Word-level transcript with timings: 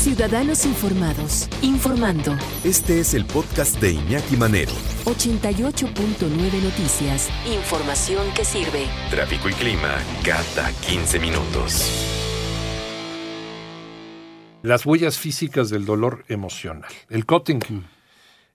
Ciudadanos 0.00 0.64
informados, 0.64 1.46
informando. 1.60 2.34
Este 2.64 3.00
es 3.00 3.12
el 3.12 3.26
podcast 3.26 3.78
de 3.82 3.92
Iñaki 3.92 4.34
Manero. 4.34 4.72
88.9 5.04 6.62
Noticias. 6.62 7.28
Información 7.44 8.32
que 8.34 8.46
sirve. 8.46 8.86
Tráfico 9.10 9.50
y 9.50 9.52
clima 9.52 9.98
cada 10.24 10.72
15 10.88 11.18
minutos. 11.18 11.84
Las 14.62 14.86
huellas 14.86 15.18
físicas 15.18 15.68
del 15.68 15.84
dolor 15.84 16.24
emocional. 16.28 16.88
El 17.10 17.26
cutting. 17.26 17.60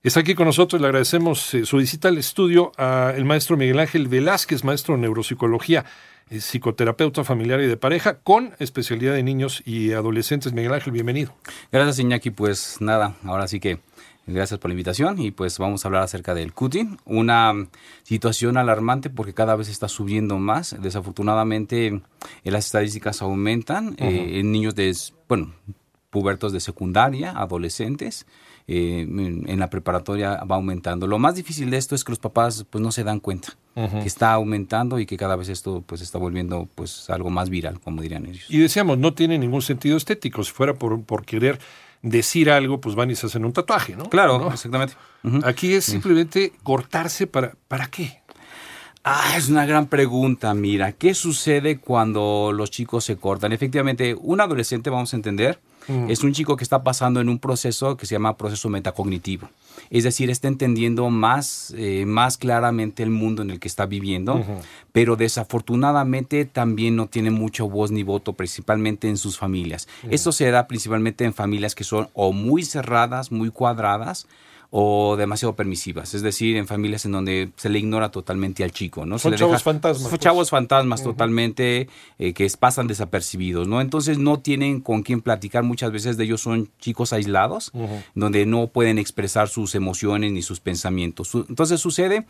Está 0.01 0.21
aquí 0.21 0.33
con 0.33 0.47
nosotros, 0.47 0.81
le 0.81 0.87
agradecemos 0.87 1.53
eh, 1.53 1.67
su 1.67 1.77
visita 1.77 2.07
al 2.07 2.17
estudio 2.17 2.71
al 2.75 3.23
maestro 3.23 3.55
Miguel 3.55 3.77
Ángel 3.77 4.07
Velázquez, 4.07 4.63
maestro 4.63 4.95
de 4.95 5.01
neuropsicología, 5.01 5.85
eh, 6.29 6.39
psicoterapeuta 6.39 7.23
familiar 7.23 7.61
y 7.61 7.67
de 7.67 7.77
pareja, 7.77 8.19
con 8.19 8.55
especialidad 8.59 9.13
de 9.13 9.23
niños 9.23 9.61
y 9.65 9.93
adolescentes. 9.93 10.53
Miguel 10.53 10.73
Ángel, 10.73 10.93
bienvenido. 10.93 11.33
Gracias, 11.71 11.99
Iñaki. 11.99 12.31
Pues 12.31 12.77
nada, 12.79 13.15
ahora 13.23 13.47
sí 13.47 13.59
que 13.59 13.79
gracias 14.27 14.59
por 14.59 14.69
la 14.69 14.73
invitación 14.73 15.19
y 15.19 15.31
pues 15.31 15.57
vamos 15.59 15.85
a 15.85 15.87
hablar 15.87 16.03
acerca 16.03 16.33
del 16.33 16.53
cutting, 16.53 16.97
una 17.05 17.53
situación 18.03 18.57
alarmante 18.57 19.09
porque 19.09 19.33
cada 19.33 19.55
vez 19.55 19.69
está 19.69 19.87
subiendo 19.87 20.37
más. 20.37 20.75
Desafortunadamente, 20.81 21.87
eh, 21.87 22.01
las 22.51 22.65
estadísticas 22.65 23.21
aumentan 23.21 23.95
eh, 23.99 24.39
en 24.39 24.51
niños 24.51 24.75
de, 24.75 24.95
bueno, 25.27 25.53
pubertos 26.15 26.53
de 26.53 26.61
secundaria, 26.61 27.31
adolescentes. 27.31 28.25
eh, 28.67 29.01
en 29.53 29.59
la 29.59 29.69
preparatoria 29.69 30.43
va 30.49 30.55
aumentando. 30.55 31.05
Lo 31.07 31.19
más 31.19 31.35
difícil 31.35 31.69
de 31.69 31.77
esto 31.77 31.93
es 31.93 32.03
que 32.03 32.11
los 32.13 32.19
papás 32.19 32.65
pues 32.69 32.81
no 32.81 32.91
se 32.91 33.03
dan 33.03 33.19
cuenta 33.19 33.49
que 33.75 34.07
está 34.07 34.31
aumentando 34.33 34.97
y 34.99 35.05
que 35.05 35.17
cada 35.17 35.35
vez 35.35 35.49
esto 35.49 35.83
pues 35.85 35.99
está 36.01 36.17
volviendo 36.17 36.67
pues 36.75 37.09
algo 37.09 37.29
más 37.29 37.49
viral, 37.49 37.79
como 37.81 38.01
dirían 38.01 38.25
ellos. 38.25 38.45
Y 38.49 38.57
decíamos, 38.57 38.97
no 38.97 39.13
tiene 39.13 39.37
ningún 39.37 39.61
sentido 39.61 39.97
estético. 39.97 40.43
Si 40.43 40.51
fuera 40.51 40.73
por, 40.73 41.03
por 41.03 41.25
querer 41.25 41.59
decir 42.01 42.49
algo, 42.49 42.79
pues 42.79 42.95
van 42.95 43.11
y 43.11 43.15
se 43.15 43.25
hacen 43.27 43.43
un 43.45 43.51
tatuaje, 43.53 43.95
¿no? 43.97 44.09
Claro, 44.09 44.39
¿No? 44.39 44.47
exactamente. 44.51 44.95
Aquí 45.43 45.73
es 45.73 45.85
simplemente 45.85 46.53
cortarse 46.63 47.27
para, 47.27 47.53
¿para 47.67 47.87
qué? 47.87 48.21
Ah, 49.03 49.35
es 49.37 49.49
una 49.49 49.65
gran 49.67 49.85
pregunta, 49.87 50.53
mira, 50.55 50.91
¿qué 50.93 51.13
sucede 51.13 51.77
cuando 51.77 52.51
los 52.51 52.71
chicos 52.71 53.03
se 53.03 53.17
cortan? 53.17 53.51
Efectivamente, 53.53 54.15
un 54.19 54.41
adolescente, 54.41 54.89
vamos 54.89 55.13
a 55.13 55.17
entender, 55.17 55.59
es 55.87 56.23
un 56.23 56.33
chico 56.33 56.55
que 56.55 56.63
está 56.63 56.83
pasando 56.83 57.19
en 57.19 57.29
un 57.29 57.39
proceso 57.39 57.97
que 57.97 58.05
se 58.05 58.15
llama 58.15 58.37
proceso 58.37 58.69
metacognitivo. 58.69 59.49
Es 59.89 60.03
decir, 60.03 60.29
está 60.29 60.47
entendiendo 60.47 61.09
más, 61.09 61.73
eh, 61.77 62.05
más 62.05 62.37
claramente 62.37 63.03
el 63.03 63.09
mundo 63.09 63.41
en 63.41 63.51
el 63.51 63.59
que 63.59 63.67
está 63.67 63.85
viviendo, 63.85 64.43
pero 64.91 65.15
desafortunadamente 65.15 66.45
también 66.45 66.95
no 66.95 67.07
tiene 67.07 67.31
mucho 67.31 67.69
voz 67.69 67.91
ni 67.91 68.03
voto, 68.03 68.33
principalmente 68.33 69.09
en 69.09 69.17
sus 69.17 69.37
familias. 69.37 69.87
Esto 70.09 70.31
se 70.31 70.49
da 70.51 70.67
principalmente 70.67 71.25
en 71.25 71.33
familias 71.33 71.75
que 71.75 71.83
son 71.83 72.09
o 72.13 72.31
muy 72.31 72.63
cerradas, 72.63 73.31
muy 73.31 73.51
cuadradas, 73.51 74.27
o 74.71 75.15
demasiado 75.17 75.55
permisivas, 75.55 76.13
es 76.15 76.21
decir, 76.21 76.57
en 76.57 76.67
familias 76.67 77.05
en 77.05 77.11
donde 77.13 77.51
se 77.55 77.69
le 77.69 77.79
ignora 77.79 78.09
totalmente 78.11 78.63
al 78.63 78.71
chico, 78.71 79.05
¿no? 79.05 79.17
Se 79.17 79.23
Son 79.23 79.31
le 79.31 79.37
chavos 79.37 79.63
fantasmas, 79.63 80.01
Son 80.01 80.09
pues. 80.09 80.21
chavos 80.21 80.49
fantasmas 80.49 81.03
totalmente 81.03 81.87
eh, 82.19 82.33
que 82.33 82.49
pasan 82.59 82.87
desapercibidos, 82.87 83.67
¿no? 83.67 83.79
Entonces 83.81 84.17
no 84.17 84.39
tienen 84.39 84.81
con 84.81 85.03
quién 85.03 85.21
platicar, 85.21 85.63
muchas 85.63 85.91
veces 85.91 86.17
de 86.17 86.23
ellos 86.25 86.41
son 86.41 86.69
chicos 86.79 87.13
aislados, 87.13 87.71
donde 88.15 88.45
no 88.45 88.67
pueden 88.67 88.97
expresar 88.99 89.47
sus 89.49 89.75
emociones 89.75 90.31
ni 90.31 90.41
sus 90.41 90.59
pensamientos. 90.59 91.33
Entonces 91.49 91.79
sucede 91.79 92.25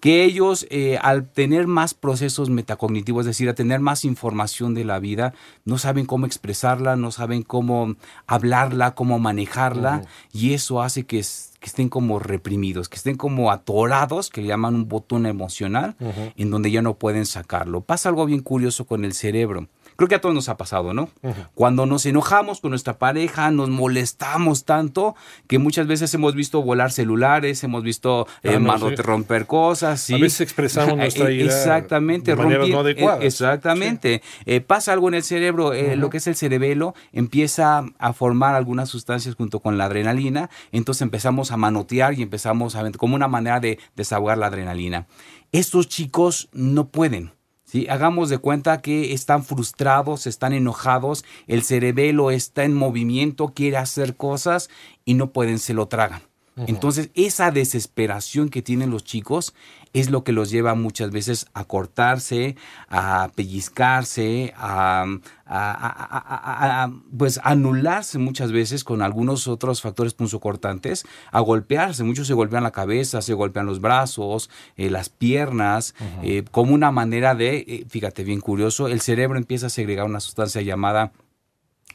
que 0.00 0.24
ellos 0.24 0.66
eh, 0.70 0.98
al 1.00 1.30
tener 1.30 1.66
más 1.66 1.94
procesos 1.94 2.50
metacognitivos, 2.50 3.22
es 3.22 3.26
decir, 3.28 3.48
a 3.48 3.54
tener 3.54 3.80
más 3.80 4.04
información 4.04 4.74
de 4.74 4.84
la 4.84 4.98
vida, 4.98 5.32
no 5.64 5.78
saben 5.78 6.04
cómo 6.04 6.26
expresarla, 6.26 6.96
no 6.96 7.10
saben 7.10 7.42
cómo 7.42 7.96
hablarla, 8.26 8.94
cómo 8.94 9.18
manejarla, 9.18 10.02
y 10.32 10.52
eso 10.52 10.82
hace 10.82 11.04
que, 11.06 11.20
es- 11.20 11.52
que 11.66 11.70
estén 11.70 11.88
como 11.88 12.20
reprimidos, 12.20 12.88
que 12.88 12.94
estén 12.94 13.16
como 13.16 13.50
atorados, 13.50 14.30
que 14.30 14.40
le 14.40 14.46
llaman 14.46 14.76
un 14.76 14.88
botón 14.88 15.26
emocional, 15.26 15.96
en 16.36 16.48
donde 16.48 16.70
ya 16.70 16.80
no 16.80 16.94
pueden 16.94 17.26
sacarlo. 17.26 17.80
Pasa 17.80 18.08
algo 18.08 18.24
bien 18.24 18.38
curioso 18.38 18.84
con 18.84 19.04
el 19.04 19.14
cerebro. 19.14 19.66
Creo 19.96 20.08
que 20.08 20.14
a 20.14 20.20
todos 20.20 20.34
nos 20.34 20.48
ha 20.48 20.56
pasado, 20.56 20.92
¿no? 20.94 21.08
Cuando 21.54 21.86
nos 21.86 22.04
enojamos 22.06 22.60
con 22.60 22.70
nuestra 22.70 22.98
pareja, 22.98 23.50
nos 23.50 23.68
molestamos 23.70 24.64
tanto 24.64 25.16
que 25.46 25.58
muchas 25.58 25.86
veces 25.86 26.12
hemos 26.14 26.34
visto 26.34 26.62
volar 26.62 26.92
celulares, 26.92 27.64
hemos 27.64 27.82
visto 27.82 28.26
eh, 28.42 28.50
Ah, 28.56 28.58
no, 28.58 28.68
mano- 28.72 28.90
sí. 28.90 28.96
romper 28.96 29.46
cosas. 29.46 30.00
¿sí? 30.00 30.14
A 30.14 30.18
veces 30.18 30.42
expresamos 30.42 30.96
nuestra 30.96 31.30
ira 31.30 31.46
Exactamente. 31.46 32.32
de 32.34 32.36
maneras 32.42 32.68
no 32.68 32.80
adecuadas. 32.80 33.22
eh, 33.22 33.26
Exactamente. 33.26 34.22
Eh, 34.44 34.60
pasa 34.60 34.92
algo 34.92 35.08
en 35.08 35.14
el 35.14 35.22
cerebro, 35.22 35.72
eh, 35.72 35.96
lo 35.96 36.10
que 36.10 36.18
es 36.18 36.26
el 36.26 36.36
cerebelo, 36.36 36.94
empieza 37.12 37.84
a 37.98 38.12
formar 38.12 38.54
algunas 38.54 38.88
sustancias 38.88 39.34
junto 39.34 39.60
con 39.60 39.78
la 39.78 39.86
adrenalina, 39.86 40.50
entonces 40.72 41.02
empezamos 41.02 41.52
a 41.52 41.56
manotear 41.56 42.14
y 42.18 42.22
empezamos 42.22 42.76
a 42.76 42.90
como 42.92 43.14
una 43.16 43.28
manera 43.28 43.60
de 43.60 43.78
desahogar 43.96 44.38
la 44.38 44.46
adrenalina. 44.46 45.06
Estos 45.52 45.88
chicos 45.88 46.48
no 46.52 46.88
pueden. 46.88 47.32
¿Sí? 47.66 47.86
Hagamos 47.88 48.30
de 48.30 48.38
cuenta 48.38 48.80
que 48.80 49.12
están 49.12 49.44
frustrados, 49.44 50.26
están 50.26 50.54
enojados, 50.54 51.24
el 51.46 51.62
cerebelo 51.62 52.30
está 52.30 52.64
en 52.64 52.74
movimiento, 52.74 53.48
quiere 53.48 53.76
hacer 53.76 54.16
cosas 54.16 54.70
y 55.04 55.14
no 55.14 55.32
pueden, 55.32 55.58
se 55.58 55.74
lo 55.74 55.86
tragan. 55.88 56.22
Entonces, 56.66 57.10
esa 57.14 57.50
desesperación 57.50 58.48
que 58.48 58.62
tienen 58.62 58.88
los 58.90 59.04
chicos 59.04 59.52
es 59.92 60.08
lo 60.10 60.24
que 60.24 60.32
los 60.32 60.50
lleva 60.50 60.74
muchas 60.74 61.10
veces 61.10 61.46
a 61.52 61.64
cortarse, 61.64 62.56
a 62.88 63.30
pellizcarse, 63.34 64.54
a, 64.56 65.02
a- 65.02 65.06
a- 65.44 65.70
a- 65.72 66.80
a- 66.80 66.84
a, 66.84 66.92
pues 67.16 67.40
anularse 67.44 68.18
muchas 68.18 68.52
veces 68.52 68.84
con 68.84 69.02
algunos 69.02 69.48
otros 69.48 69.82
factores 69.82 70.14
punzocortantes, 70.14 71.04
a 71.30 71.40
golpearse. 71.40 72.04
Muchos 72.04 72.26
se 72.26 72.32
golpean 72.34 72.62
la 72.62 72.70
cabeza, 72.72 73.20
se 73.20 73.34
golpean 73.34 73.66
los 73.66 73.80
brazos, 73.82 74.48
eh, 74.76 74.88
las 74.88 75.10
piernas, 75.10 75.94
eh, 76.22 76.44
como 76.50 76.72
una 76.74 76.90
manera 76.90 77.34
de, 77.34 77.56
eh, 77.58 77.86
fíjate 77.88 78.24
bien 78.24 78.40
curioso, 78.40 78.88
el 78.88 79.02
cerebro 79.02 79.36
empieza 79.38 79.66
a 79.66 79.70
segregar 79.70 80.06
una 80.06 80.20
sustancia 80.20 80.62
llamada 80.62 81.12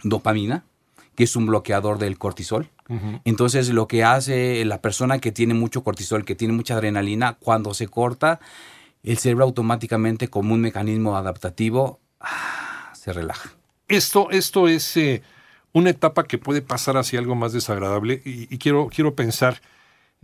dopamina, 0.03 0.65
que 1.21 1.25
es 1.25 1.35
un 1.35 1.45
bloqueador 1.45 1.99
del 1.99 2.17
cortisol. 2.17 2.71
Entonces, 3.25 3.69
lo 3.69 3.87
que 3.87 4.03
hace 4.03 4.65
la 4.65 4.81
persona 4.81 5.19
que 5.19 5.31
tiene 5.31 5.53
mucho 5.53 5.83
cortisol, 5.83 6.25
que 6.25 6.33
tiene 6.33 6.51
mucha 6.51 6.73
adrenalina, 6.73 7.37
cuando 7.39 7.75
se 7.75 7.87
corta, 7.87 8.39
el 9.03 9.19
cerebro 9.19 9.43
automáticamente, 9.43 10.29
como 10.29 10.55
un 10.55 10.61
mecanismo 10.61 11.15
adaptativo, 11.15 11.99
ah, 12.19 12.91
se 12.95 13.13
relaja. 13.13 13.51
Esto, 13.87 14.31
esto 14.31 14.67
es 14.67 14.97
eh, 14.97 15.21
una 15.73 15.91
etapa 15.91 16.23
que 16.23 16.39
puede 16.39 16.63
pasar 16.63 16.97
hacia 16.97 17.19
algo 17.19 17.35
más 17.35 17.53
desagradable 17.53 18.23
y, 18.25 18.51
y 18.51 18.57
quiero, 18.57 18.87
quiero 18.87 19.13
pensar 19.13 19.61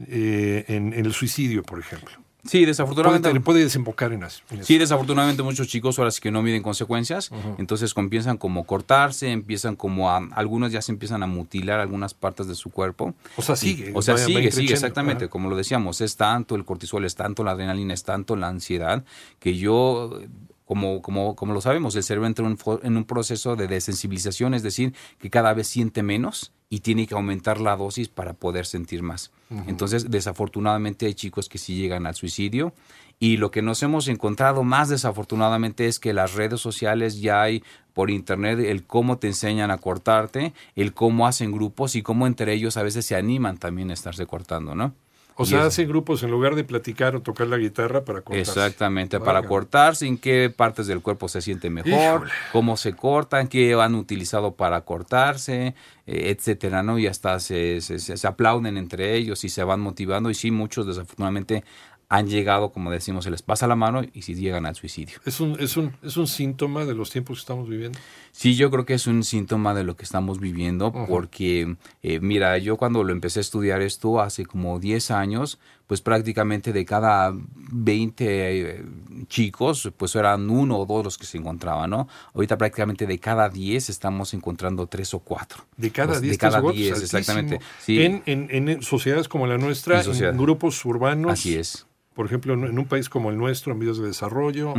eh, 0.08 0.66
en, 0.68 0.94
en 0.94 1.06
el 1.06 1.14
suicidio, 1.14 1.62
por 1.62 1.80
ejemplo. 1.80 2.18
Sí, 2.48 2.58
Puede, 2.60 2.66
desafortunadamente. 2.68 3.30
tener- 3.30 3.42
puede 3.44 3.64
desembocar 3.64 4.12
en 4.14 4.24
eso. 4.24 4.42
Sí, 4.62 4.78
desafortunadamente 4.78 5.44
muchos 5.44 5.68
chicos 5.68 6.00
ahora 6.00 6.12
sí 6.12 6.22
que 6.22 6.32
no 6.32 6.42
miden 6.42 6.64
consecuencias, 6.64 7.30
entonces 7.58 7.94
comienzan 7.94 8.38
como 8.38 8.62
a 8.62 8.66
cortarse, 8.66 9.32
empiezan 9.32 9.76
como 9.76 10.10
a, 10.10 10.18
algunos 10.32 10.72
ya 10.72 10.82
se 10.82 10.92
empiezan 10.92 11.24
a 11.24 11.28
mutilar 11.28 11.80
algunas 11.80 12.14
partes 12.14 12.48
de 12.48 12.56
su 12.56 12.70
cuerpo. 12.70 13.14
O 13.36 13.42
sea, 13.42 13.56
Y- 13.56 13.58
sigue. 13.58 13.92
O 13.94 14.02
sea, 14.02 14.18
sigue, 14.18 14.52
sigue, 14.52 14.74
exactamente, 14.74 15.30
como 15.30 15.50
lo 15.50 15.56
decíamos, 15.56 16.02
es 16.02 16.16
tanto 16.16 16.56
el 16.56 16.66
cortisol, 16.66 17.06
es 17.06 17.16
tanto 17.16 17.44
la 17.44 17.52
adrenalina, 17.52 17.94
es 17.94 18.04
tanto 18.04 18.36
la 18.36 18.48
ansiedad, 18.48 19.04
que 19.40 19.56
yo, 19.58 20.20
como, 20.66 21.02
como, 21.02 21.36
como 21.36 21.54
lo 21.54 21.62
sabemos, 21.62 21.96
el 21.96 22.04
cerebro 22.04 22.28
entra 22.28 22.46
en 22.46 22.52
un, 22.66 22.80
en 22.84 22.98
un 22.98 23.04
proceso 23.06 23.56
de 23.56 23.68
desensibilización, 23.68 24.54
es 24.54 24.64
decir, 24.64 24.94
que 25.20 25.30
cada 25.30 25.54
vez 25.54 25.68
siente 25.68 26.04
menos 26.04 26.52
y 26.70 26.82
tiene 26.82 27.08
que 27.08 27.16
aumentar 27.16 27.62
la 27.62 27.76
dosis 27.78 28.10
para 28.10 28.34
poder 28.34 28.66
sentir 28.66 29.02
más. 29.02 29.32
Entonces, 29.68 30.12
desafortunadamente 30.12 31.06
hay 31.06 31.14
chicos 31.14 31.48
que 31.48 31.58
sí 31.58 31.76
llegan 31.76 32.06
al 32.06 32.16
suicidio 32.16 32.74
y 33.20 33.38
lo 33.38 33.50
que 33.50 33.62
nos 33.62 33.82
hemos 33.82 34.10
encontrado 34.10 34.64
más 34.64 34.90
desafortunadamente 34.90 35.88
es 35.88 36.00
que 36.00 36.14
las 36.14 36.34
redes 36.34 36.60
sociales 36.60 37.22
ya 37.22 37.42
hay 37.42 37.64
por 37.94 38.10
internet 38.10 38.60
el 38.60 38.84
cómo 38.84 39.18
te 39.18 39.28
enseñan 39.28 39.72
a 39.72 39.78
cortarte, 39.78 40.54
el 40.76 40.94
cómo 40.94 41.26
hacen 41.26 41.54
grupos 41.54 41.96
y 41.96 42.04
cómo 42.04 42.28
entre 42.28 42.54
ellos 42.54 42.76
a 42.76 42.84
veces 42.84 43.06
se 43.06 43.16
animan 43.16 43.58
también 43.58 43.90
a 43.90 43.94
estarse 43.94 44.26
cortando, 44.26 44.76
¿no? 44.76 44.94
O 45.40 45.46
sea, 45.46 45.66
hacen 45.66 45.88
grupos 45.88 46.24
en 46.24 46.32
lugar 46.32 46.56
de 46.56 46.64
platicar 46.64 47.16
o 47.16 47.22
tocar 47.22 47.48
la 47.48 47.58
guitarra 47.58 48.04
para 48.04 48.22
cortarse. 48.22 48.52
Exactamente, 48.52 49.20
para 49.20 49.44
cortarse, 49.44 50.08
en 50.08 50.18
qué 50.18 50.52
partes 50.56 50.88
del 50.88 51.02
cuerpo 51.02 51.30
se 51.30 51.42
siente 51.42 51.70
mejor, 51.70 52.28
cómo 52.52 52.76
se 52.76 52.94
cortan, 52.94 53.48
qué 53.48 53.74
han 53.76 53.94
utilizado 53.94 54.56
para 54.56 54.82
cortarse, 54.82 55.76
eh, 56.08 56.36
etcétera, 56.36 56.82
¿no? 56.82 56.98
Y 56.98 57.06
hasta 57.06 57.40
se, 57.40 57.82
se, 57.82 58.00
se, 58.00 58.28
aplauden 58.28 58.78
entre 58.78 59.16
ellos 59.16 59.44
y 59.44 59.50
se 59.50 59.64
van 59.64 59.80
motivando. 59.80 60.32
Y 60.32 60.34
sí, 60.34 60.50
muchos 60.50 60.88
desafortunadamente 60.88 61.64
han 62.10 62.28
llegado, 62.28 62.72
como 62.72 62.90
decimos, 62.90 63.26
se 63.26 63.32
les 63.32 63.42
pasa 63.42 63.68
la 63.68 63.76
mano 63.76 64.02
y 64.14 64.22
si 64.22 64.34
llegan 64.36 64.66
al 64.66 64.76
suicidio. 64.76 65.20
¿Es 65.26 65.42
un, 65.42 65.60
es, 65.60 65.76
un, 65.76 65.94
¿Es 66.02 66.16
un 66.16 66.28
síntoma 66.28 66.86
de 66.86 66.94
los 66.94 67.10
tiempos 67.10 67.38
que 67.38 67.42
estamos 67.42 67.68
viviendo? 67.68 68.00
Sí, 68.32 68.56
yo 68.56 68.72
creo 68.72 68.86
que 68.86 68.94
es 68.94 69.08
un 69.08 69.24
síntoma 69.24 69.74
de 69.74 69.84
lo 69.84 69.98
que 69.98 70.06
estamos 70.06 70.40
viviendo 70.40 70.94
porque, 71.08 71.76
eh, 72.04 72.20
mira, 72.22 72.58
yo 72.60 72.78
cuando 72.78 73.04
lo 73.04 73.12
empecé 73.12 73.40
a 73.40 73.42
estudiar 73.42 73.82
esto 73.82 74.22
hace 74.22 74.46
como 74.46 74.80
10 74.80 75.12
años, 75.12 75.60
pues 75.86 76.00
prácticamente 76.02 76.72
de 76.72 76.86
cada 76.86 77.34
20 77.34 78.26
eh, 78.26 78.86
chicos, 79.28 79.92
pues 79.98 80.16
eran 80.16 80.50
uno 80.50 80.78
o 80.78 80.86
dos 80.86 81.04
los 81.04 81.18
que 81.18 81.26
se 81.26 81.38
encontraban, 81.38 81.90
¿no? 81.90 82.08
Ahorita 82.34 82.58
prácticamente 82.58 83.06
de 83.06 83.20
cada 83.20 83.50
10 83.50 83.90
estamos 83.90 84.34
encontrando 84.34 84.88
tres 84.88 85.14
o 85.14 85.20
cuatro. 85.20 85.66
De 85.76 85.92
cada 85.92 86.20
10. 86.20 86.22
Pues, 86.22 86.32
de 86.32 86.38
cada 86.38 86.72
10, 86.72 87.02
exactamente. 87.02 87.60
Sí. 87.82 88.02
En, 88.02 88.24
en, 88.26 88.70
en, 88.70 88.82
sociedades 88.82 89.28
como 89.28 89.48
la 89.48 89.58
nuestra, 89.58 90.02
en, 90.02 90.38
grupos 90.38 90.86
urbanos. 90.86 91.32
Así 91.32 91.56
es 91.56 91.88
por 92.18 92.26
ejemplo, 92.26 92.56
en 92.56 92.80
un 92.80 92.86
país 92.86 93.10
como 93.10 93.30
el 93.30 93.38
nuestro, 93.38 93.74
en 93.74 93.78
vías 93.78 94.00
de 94.00 94.08
desarrollo, 94.08 94.74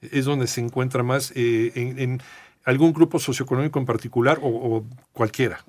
es 0.00 0.24
donde 0.24 0.46
se 0.46 0.62
encuentra 0.62 1.02
más 1.02 1.30
eh, 1.34 1.72
en, 1.74 2.22
algún 2.64 2.94
grupo 2.94 3.18
socioeconómico 3.18 3.78
en 3.78 3.84
particular 3.84 4.38
o, 4.42 4.82
cualquiera. 5.12 5.62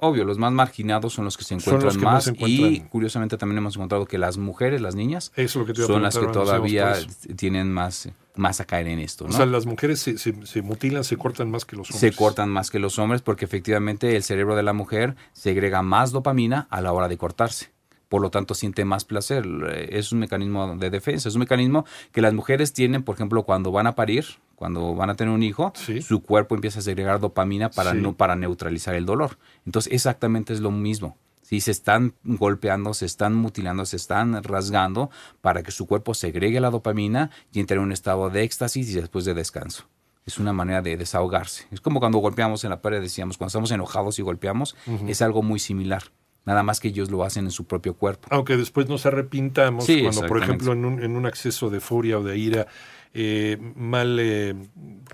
Obvio, 0.00 0.24
los 0.24 0.38
más 0.38 0.50
marginados 0.50 1.12
son 1.12 1.26
los 1.26 1.36
que 1.36 1.44
se 1.44 1.52
encuentran 1.52 2.00
más, 2.00 2.32
y 2.38 2.80
curiosamente 2.88 3.36
también 3.36 3.58
hemos 3.58 3.76
encontrado 3.76 4.06
que 4.06 4.16
las 4.16 4.38
mujeres, 4.38 4.80
las 4.80 4.94
niñas, 4.94 5.32
son 5.46 6.02
las 6.02 6.16
que 6.16 6.26
todavía 6.28 6.94
tienen 7.36 7.70
más 7.70 8.08
más 8.34 8.60
a 8.60 8.64
caer 8.64 8.86
en 8.86 9.00
esto. 9.00 9.24
¿no? 9.24 9.30
O 9.30 9.36
sea, 9.36 9.44
las 9.44 9.66
mujeres 9.66 10.00
se, 10.00 10.16
se, 10.16 10.62
mutilan, 10.62 11.02
se 11.02 11.16
cortan 11.16 11.50
más 11.50 11.64
que 11.64 11.74
los 11.74 11.90
hombres. 11.90 12.00
Se 12.00 12.16
cortan 12.16 12.48
más 12.48 12.70
que 12.70 12.78
los 12.78 12.98
hombres 13.00 13.20
porque 13.20 13.44
efectivamente 13.44 14.14
el 14.16 14.22
cerebro 14.22 14.54
de 14.54 14.62
la 14.62 14.72
mujer 14.72 15.16
segrega 15.32 15.82
más 15.82 16.12
dopamina 16.12 16.68
a 16.70 16.80
la 16.80 16.92
hora 16.92 17.08
de 17.08 17.18
cortarse 17.18 17.72
por 18.08 18.22
lo 18.22 18.30
tanto 18.30 18.54
siente 18.54 18.84
más 18.84 19.04
placer. 19.04 19.44
Es 19.90 20.12
un 20.12 20.18
mecanismo 20.18 20.76
de 20.76 20.90
defensa, 20.90 21.28
es 21.28 21.34
un 21.34 21.40
mecanismo 21.40 21.84
que 22.12 22.22
las 22.22 22.32
mujeres 22.34 22.72
tienen, 22.72 23.02
por 23.02 23.14
ejemplo, 23.14 23.42
cuando 23.42 23.70
van 23.70 23.86
a 23.86 23.94
parir, 23.94 24.26
cuando 24.54 24.94
van 24.94 25.10
a 25.10 25.14
tener 25.14 25.32
un 25.32 25.42
hijo, 25.42 25.72
su 26.02 26.22
cuerpo 26.22 26.54
empieza 26.54 26.80
a 26.80 26.82
segregar 26.82 27.20
dopamina 27.20 27.70
para, 27.70 27.94
no, 27.94 28.16
para 28.16 28.36
neutralizar 28.36 28.94
el 28.94 29.06
dolor. 29.06 29.38
Entonces, 29.66 29.92
exactamente 29.92 30.52
es 30.52 30.60
lo 30.60 30.70
mismo. 30.70 31.16
Si 31.42 31.60
se 31.60 31.70
están 31.70 32.14
golpeando, 32.24 32.92
se 32.92 33.06
están 33.06 33.34
mutilando, 33.34 33.86
se 33.86 33.96
están 33.96 34.42
rasgando 34.42 35.10
para 35.40 35.62
que 35.62 35.70
su 35.70 35.86
cuerpo 35.86 36.12
segregue 36.12 36.60
la 36.60 36.70
dopamina 36.70 37.30
y 37.52 37.60
entre 37.60 37.78
en 37.78 37.84
un 37.84 37.92
estado 37.92 38.28
de 38.28 38.42
éxtasis 38.42 38.90
y 38.90 38.94
después 38.94 39.24
de 39.24 39.34
descanso 39.34 39.84
es 40.26 40.38
una 40.38 40.52
manera 40.52 40.82
de 40.82 40.96
desahogarse. 40.98 41.64
Es 41.70 41.80
como 41.80 42.00
cuando 42.00 42.18
golpeamos 42.18 42.62
en 42.62 42.68
la 42.68 42.82
pared, 42.82 43.00
decíamos, 43.00 43.38
cuando 43.38 43.48
estamos 43.48 43.70
enojados 43.70 44.18
y 44.18 44.22
golpeamos, 44.22 44.76
es 45.06 45.22
algo 45.22 45.42
muy 45.42 45.58
mal 45.70 46.04
nada 46.48 46.62
más 46.62 46.80
que 46.80 46.88
ellos 46.88 47.10
lo 47.10 47.24
hacen 47.24 47.44
en 47.44 47.50
su 47.50 47.66
propio 47.66 47.92
cuerpo. 47.92 48.26
Aunque 48.30 48.56
después 48.56 48.88
nos 48.88 49.04
arrepintamos 49.04 49.86
cuando, 49.86 50.26
por 50.26 50.42
ejemplo, 50.42 50.72
en 50.72 50.86
un, 50.86 51.02
en 51.02 51.14
un, 51.14 51.26
acceso 51.26 51.68
de 51.68 51.78
furia 51.78 52.18
o 52.18 52.22
de 52.22 52.38
ira 52.38 52.66
eh, 53.12 53.58
mal 53.76 54.18
eh, 54.18 54.54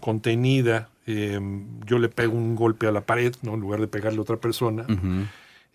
contenida, 0.01 0.91
eh, 1.09 1.41
yo 1.87 1.99
le 1.99 2.09
pego 2.09 2.35
un 2.35 2.55
golpe 2.55 2.87
a 2.87 2.93
la 2.93 3.01
pared, 3.01 3.35
¿no? 3.43 3.55
en 3.55 3.61
lugar 3.61 3.81
de 3.81 3.89
pegarle 3.89 4.21
a 4.21 4.23
otra 4.23 4.37
persona. 4.37 4.87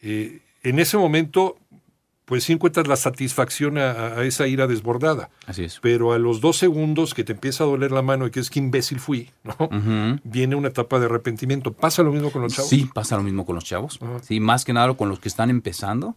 en 0.02 0.80
ese 0.80 0.98
momento 0.98 1.58
pues 2.30 2.44
sí 2.44 2.54
encuentras 2.54 2.86
la 2.86 2.96
satisfacción 2.96 3.80
a, 3.80 4.22
esa 4.22 4.46
ira 4.46 4.68
desbordada. 4.68 5.32
Así 5.48 5.64
es. 5.64 5.80
Pero 5.82 6.14
a 6.14 6.20
los 6.20 6.42
dos 6.42 6.58
segundos 6.58 7.16
que 7.16 7.24
te 7.24 7.34
empieza 7.34 7.64
a 7.64 7.68
doler 7.68 7.92
la 7.92 8.04
mano 8.04 8.28
y 8.28 8.30
que 8.30 8.40
es 8.40 8.52
que 8.52 8.60
imbécil 8.60 9.00
fui, 9.00 9.32
¿no? 9.44 10.20
Viene 10.24 10.56
una 10.56 10.68
etapa 10.68 11.00
de 11.00 11.08
arrepentimiento. 11.08 11.74
¿Pasa 11.74 12.04
lo 12.04 12.12
mismo 12.12 12.30
con 12.30 12.44
los 12.44 12.54
chavos? 12.54 12.70
Sí, 12.70 12.88
pasa 12.94 13.18
lo 13.18 13.24
mismo 13.24 13.48
con 13.48 13.56
los 13.56 13.64
chavos. 13.64 14.00
Sí, 14.22 14.40
más 14.40 14.64
que 14.64 14.74
nada 14.74 14.94
con 14.94 15.10
los 15.10 15.20
que 15.20 15.28
están 15.28 15.50
empezando. 15.50 16.16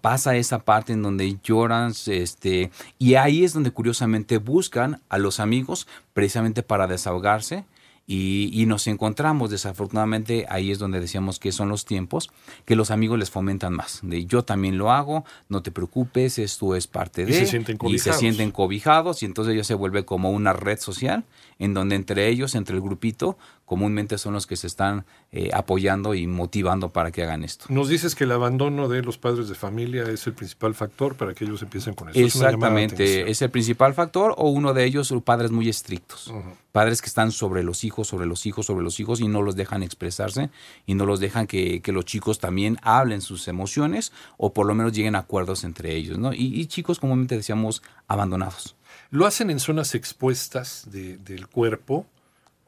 Pasa 0.00 0.34
esa 0.34 0.60
parte 0.60 0.94
en 0.94 1.02
donde 1.02 1.36
lloran, 1.44 1.92
este, 2.06 2.70
y 2.98 3.16
ahí 3.16 3.44
es 3.44 3.52
donde 3.52 3.70
curiosamente 3.70 4.38
buscan 4.38 5.02
a 5.10 5.18
los 5.18 5.40
amigos 5.40 5.86
precisamente 6.14 6.62
para 6.62 6.86
desahogarse 6.86 7.66
y, 8.06 8.64
nos 8.66 8.86
encontramos, 8.86 9.50
desafortunadamente, 9.50 10.44
ahí 10.50 10.70
es 10.70 10.78
donde 10.78 11.00
decíamos 11.00 11.38
que 11.38 11.52
son 11.52 11.70
los 11.70 11.86
tiempos, 11.86 12.30
que 12.66 12.76
los 12.76 12.90
amigos 12.90 13.18
les 13.18 13.30
fomentan 13.30 13.72
más. 13.72 14.00
De 14.02 14.26
yo 14.26 14.44
también 14.44 14.76
lo 14.76 14.92
hago, 14.92 15.24
no 15.48 15.62
te 15.62 15.70
preocupes, 15.70 16.38
esto 16.38 16.76
es 16.76 16.86
parte 16.86 17.24
de. 17.24 17.32
Y 17.32 17.34
se 17.34 17.46
sienten 17.46 17.78
cobijados. 17.78 18.06
Y 18.06 18.12
se 18.12 18.18
sienten 18.18 18.50
cobijados, 18.50 19.22
y 19.22 19.26
entonces 19.26 19.56
ya 19.56 19.64
se 19.64 19.74
vuelve 19.74 20.04
como 20.04 20.30
una 20.32 20.52
red 20.52 20.78
social, 20.78 21.24
en 21.58 21.72
donde 21.72 21.96
entre 21.96 22.28
ellos, 22.28 22.54
entre 22.54 22.76
el 22.76 22.82
grupito, 22.82 23.38
comúnmente 23.64 24.18
son 24.18 24.34
los 24.34 24.46
que 24.46 24.56
se 24.56 24.66
están 24.66 25.04
eh, 25.32 25.50
apoyando 25.52 26.14
y 26.14 26.26
motivando 26.26 26.90
para 26.90 27.10
que 27.10 27.22
hagan 27.22 27.44
esto. 27.44 27.66
Nos 27.68 27.88
dices 27.88 28.14
que 28.14 28.24
el 28.24 28.32
abandono 28.32 28.88
de 28.88 29.02
los 29.02 29.18
padres 29.18 29.48
de 29.48 29.54
familia 29.54 30.04
es 30.04 30.26
el 30.26 30.34
principal 30.34 30.74
factor 30.74 31.16
para 31.16 31.34
que 31.34 31.44
ellos 31.44 31.62
empiecen 31.62 31.94
con 31.94 32.08
eso. 32.08 32.18
Exactamente, 32.18 33.30
es, 33.30 33.42
el 33.42 33.50
principal 33.50 33.94
factor 33.94 34.34
o 34.36 34.50
uno 34.50 34.74
de 34.74 34.84
ellos, 34.84 35.12
padres 35.24 35.50
muy 35.50 35.68
estrictos, 35.68 36.32
padres 36.72 37.00
que 37.00 37.06
están 37.06 37.32
sobre 37.32 37.62
los 37.62 37.84
hijos, 37.84 38.08
sobre 38.08 38.26
los 38.26 38.46
hijos, 38.46 38.66
sobre 38.66 38.82
los 38.82 39.00
hijos 39.00 39.20
y 39.20 39.28
no 39.28 39.42
los 39.42 39.56
dejan 39.56 39.82
expresarse 39.82 40.50
y 40.86 40.94
no 40.94 41.06
los 41.06 41.20
dejan 41.20 41.46
que, 41.46 41.80
los 41.86 42.04
chicos 42.04 42.40
también 42.40 42.78
hablen 42.82 43.20
sus 43.20 43.46
emociones 43.46 44.12
o 44.36 44.52
por 44.52 44.66
lo 44.66 44.74
menos 44.74 44.92
lleguen 44.92 45.14
a 45.14 45.20
acuerdos 45.20 45.62
entre 45.62 45.94
ellos, 45.94 46.18
¿no? 46.18 46.32
Y, 46.32 46.66
chicos 46.66 46.98
comúnmente 46.98 47.36
decíamos 47.36 47.82
abandonados. 48.08 48.74
¿Lo 49.10 49.26
hacen 49.26 49.50
en 49.50 49.60
zonas 49.60 49.94
expuestas 49.94 50.88
del 50.90 51.46
cuerpo? 51.46 52.06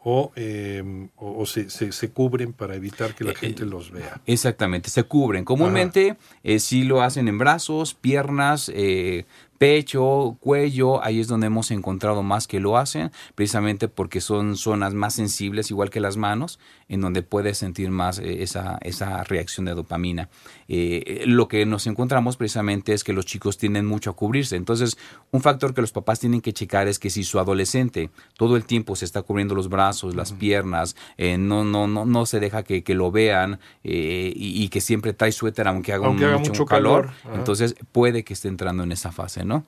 O, 0.08 0.30
em, 0.36 1.08
o, 1.16 1.44
se, 1.46 1.68
se, 1.68 2.10
cubren 2.10 2.52
para 2.52 2.76
evitar 2.76 3.12
que 3.16 3.24
la 3.24 3.32
eh, 3.32 3.34
gente 3.34 3.66
los 3.66 3.90
vea. 3.90 4.20
Exactamente, 4.24 4.88
se 4.88 5.02
cubren. 5.02 5.44
Comúnmente 5.44 6.16
eh, 6.44 6.60
sí 6.60 6.84
lo 6.84 7.02
hacen 7.02 7.26
en 7.26 7.38
brazos, 7.38 7.94
piernas, 7.94 8.70
eh, 8.72 9.24
pecho, 9.58 10.36
cuello, 10.40 11.02
ahí 11.04 11.20
es 11.20 11.28
donde 11.28 11.46
hemos 11.46 11.70
encontrado 11.70 12.22
más 12.22 12.46
que 12.46 12.60
lo 12.60 12.76
hacen, 12.76 13.10
precisamente 13.34 13.88
porque 13.88 14.20
son 14.20 14.56
zonas 14.56 14.94
más 14.94 15.14
sensibles, 15.14 15.70
igual 15.70 15.90
que 15.90 16.00
las 16.00 16.16
manos, 16.16 16.58
en 16.88 17.00
donde 17.00 17.22
puedes 17.22 17.58
sentir 17.58 17.90
más 17.90 18.18
eh, 18.18 18.42
esa, 18.42 18.78
esa 18.82 19.24
reacción 19.24 19.66
de 19.66 19.74
dopamina. 19.74 20.28
Eh, 20.68 21.24
lo 21.26 21.48
que 21.48 21.66
nos 21.66 21.86
encontramos 21.86 22.36
precisamente 22.36 22.92
es 22.92 23.04
que 23.04 23.12
los 23.12 23.26
chicos 23.26 23.58
tienden 23.58 23.86
mucho 23.86 24.10
a 24.10 24.16
cubrirse. 24.16 24.56
Entonces, 24.56 24.96
un 25.30 25.40
factor 25.40 25.74
que 25.74 25.80
los 25.80 25.92
papás 25.92 26.20
tienen 26.20 26.40
que 26.40 26.52
checar 26.52 26.88
es 26.88 26.98
que 26.98 27.10
si 27.10 27.24
su 27.24 27.38
adolescente 27.38 28.10
todo 28.36 28.56
el 28.56 28.64
tiempo 28.64 28.96
se 28.96 29.04
está 29.04 29.22
cubriendo 29.22 29.54
los 29.54 29.68
brazos, 29.68 30.14
las 30.14 30.32
piernas, 30.32 30.96
eh, 31.16 31.38
no, 31.38 31.64
no, 31.64 31.86
no, 31.86 32.04
no 32.04 32.26
se 32.26 32.40
deja 32.40 32.62
que, 32.62 32.82
que 32.82 32.94
lo 32.94 33.10
vean 33.10 33.58
y, 33.82 34.68
que 34.68 34.80
siempre 34.80 35.12
trae 35.12 35.32
suéter 35.32 35.68
aunque 35.68 35.92
haga, 35.92 36.10
mucho, 36.10 36.66
calor, 36.66 37.10
entonces 37.34 37.76
puede 37.92 38.24
que 38.24 38.34
esté 38.34 38.48
entrando 38.48 38.82
en 38.82 38.92
esa 38.92 39.12
fase, 39.12 39.44
¿no? 39.46 39.64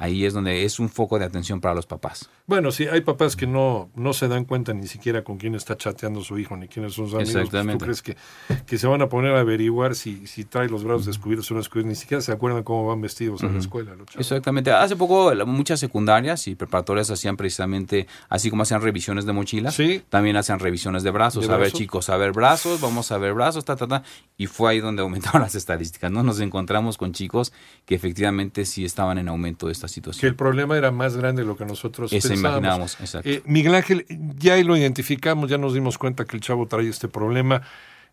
Ahí 0.00 0.24
es 0.24 0.32
donde 0.32 0.64
es 0.64 0.80
un 0.80 0.88
foco 0.88 1.18
de 1.18 1.26
atención 1.26 1.60
para 1.60 1.74
los 1.74 1.86
papás. 1.86 2.28
Bueno, 2.46 2.72
sí, 2.72 2.88
hay 2.88 3.02
papás 3.02 3.36
que 3.36 3.46
no, 3.46 3.90
no 3.94 4.14
se 4.14 4.26
dan 4.28 4.46
cuenta 4.46 4.72
ni 4.72 4.86
siquiera 4.86 5.22
con 5.22 5.36
quién 5.36 5.54
está 5.54 5.76
chateando 5.76 6.22
su 6.22 6.38
hijo, 6.38 6.56
ni 6.56 6.68
quiénes 6.68 6.94
son 6.94 7.04
sus 7.04 7.14
amigos. 7.14 7.32
Pues, 7.32 7.44
Exactamente. 7.44 7.78
¿Tú 7.78 7.84
crees 7.84 8.02
que, 8.02 8.16
que, 8.66 8.78
se 8.78 8.86
van 8.86 9.02
a 9.02 9.08
poner 9.08 9.34
a 9.34 9.40
averiguar 9.40 9.94
si, 9.94 10.26
si 10.26 10.44
trae 10.44 10.68
los 10.68 10.82
brazos 10.82 11.04
descubiertos 11.04 11.50
o 11.50 11.54
no 11.54 11.60
descubiertos? 11.60 11.90
Ni 11.90 11.96
siquiera 11.96 12.22
se 12.22 12.32
acuerdan 12.32 12.62
cómo 12.64 12.86
van 12.86 13.00
vestidos 13.02 13.42
en 13.42 13.52
la 13.52 13.60
escuela. 13.60 13.92
Exactamente. 14.18 14.72
Hace 14.72 14.96
poco 14.96 15.32
muchas 15.44 15.78
secundarias 15.78 16.48
y 16.48 16.54
preparatorias 16.54 17.10
hacían 17.10 17.36
precisamente, 17.36 18.06
así 18.30 18.48
como 18.48 18.62
hacían 18.62 18.80
revisiones 18.80 19.26
de 19.26 19.34
mochilas, 19.34 19.74
¿Sí? 19.74 20.02
también 20.08 20.36
hacían 20.36 20.60
revisiones 20.60 21.02
de 21.02 21.10
brazos. 21.10 21.48
a 21.48 21.56
ver, 21.58 21.72
chicos, 21.72 22.08
a 22.08 22.16
ver 22.16 22.32
brazos, 22.32 22.80
vamos 22.80 23.12
a 23.12 23.18
ver 23.18 23.34
brazos, 23.34 23.66
ta, 23.66 23.76
ta, 23.76 23.86
ta. 23.86 24.02
Y 24.38 24.46
fue 24.46 24.70
ahí 24.70 24.80
donde 24.80 25.02
aumentaron 25.10 25.42
las 25.42 25.54
estadísticas, 25.54 26.10
¿no? 26.10 26.22
Nos 26.22 26.40
encontramos 26.40 26.96
con 26.96 27.12
chicos 27.12 27.52
que 27.84 27.94
efectivamente 27.94 28.64
sí 28.64 28.84
estaban 28.84 29.18
en 29.18 29.28
aumento 29.28 29.66
de 29.66 29.72
esta 29.72 29.89
situación. 29.90 30.20
Que 30.20 30.26
el 30.28 30.34
problema 30.34 30.76
era 30.76 30.90
más 30.90 31.16
grande 31.16 31.42
de 31.42 31.48
lo 31.48 31.56
que 31.56 31.66
nosotros 31.66 32.12
Eso 32.12 32.32
imaginamos, 32.32 32.98
exacto. 33.00 33.28
Eh, 33.28 33.42
Miguel 33.44 33.74
Ángel, 33.74 34.06
ya 34.38 34.56
lo 34.62 34.76
identificamos, 34.76 35.50
ya 35.50 35.58
nos 35.58 35.74
dimos 35.74 35.98
cuenta 35.98 36.24
que 36.24 36.36
el 36.36 36.42
chavo 36.42 36.66
trae 36.66 36.88
este 36.88 37.08
problema. 37.08 37.62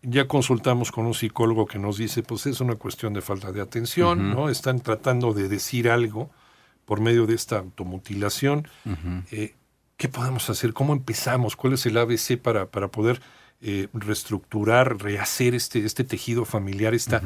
Ya 0.02 0.28
consultamos 0.28 0.92
con 0.92 1.06
un 1.06 1.14
psicólogo 1.14 1.66
que 1.66 1.78
nos 1.78 1.96
dice, 1.96 2.22
pues 2.22 2.46
es 2.46 2.60
una 2.60 2.76
cuestión 2.76 3.14
de 3.14 3.20
falta 3.20 3.50
de 3.50 3.60
atención, 3.60 4.30
¿no? 4.30 4.48
Están 4.48 4.80
tratando 4.80 5.32
de 5.32 5.48
decir 5.48 5.90
algo 5.90 6.30
por 6.84 7.00
medio 7.00 7.26
de 7.26 7.34
esta 7.34 7.58
automutilación. 7.58 8.68
Eh, 9.32 9.54
¿Qué 9.96 10.08
podemos 10.08 10.48
hacer? 10.50 10.72
¿Cómo 10.72 10.92
empezamos? 10.92 11.56
¿Cuál 11.56 11.72
es 11.72 11.84
el 11.86 11.96
ABC 11.98 12.38
para, 12.40 12.66
para 12.66 12.88
poder 12.88 13.20
eh, 13.60 13.88
reestructurar, 13.92 15.02
rehacer 15.02 15.56
este, 15.56 15.84
este 15.84 16.04
tejido 16.04 16.44
familiar, 16.44 16.94
esta, 16.94 17.20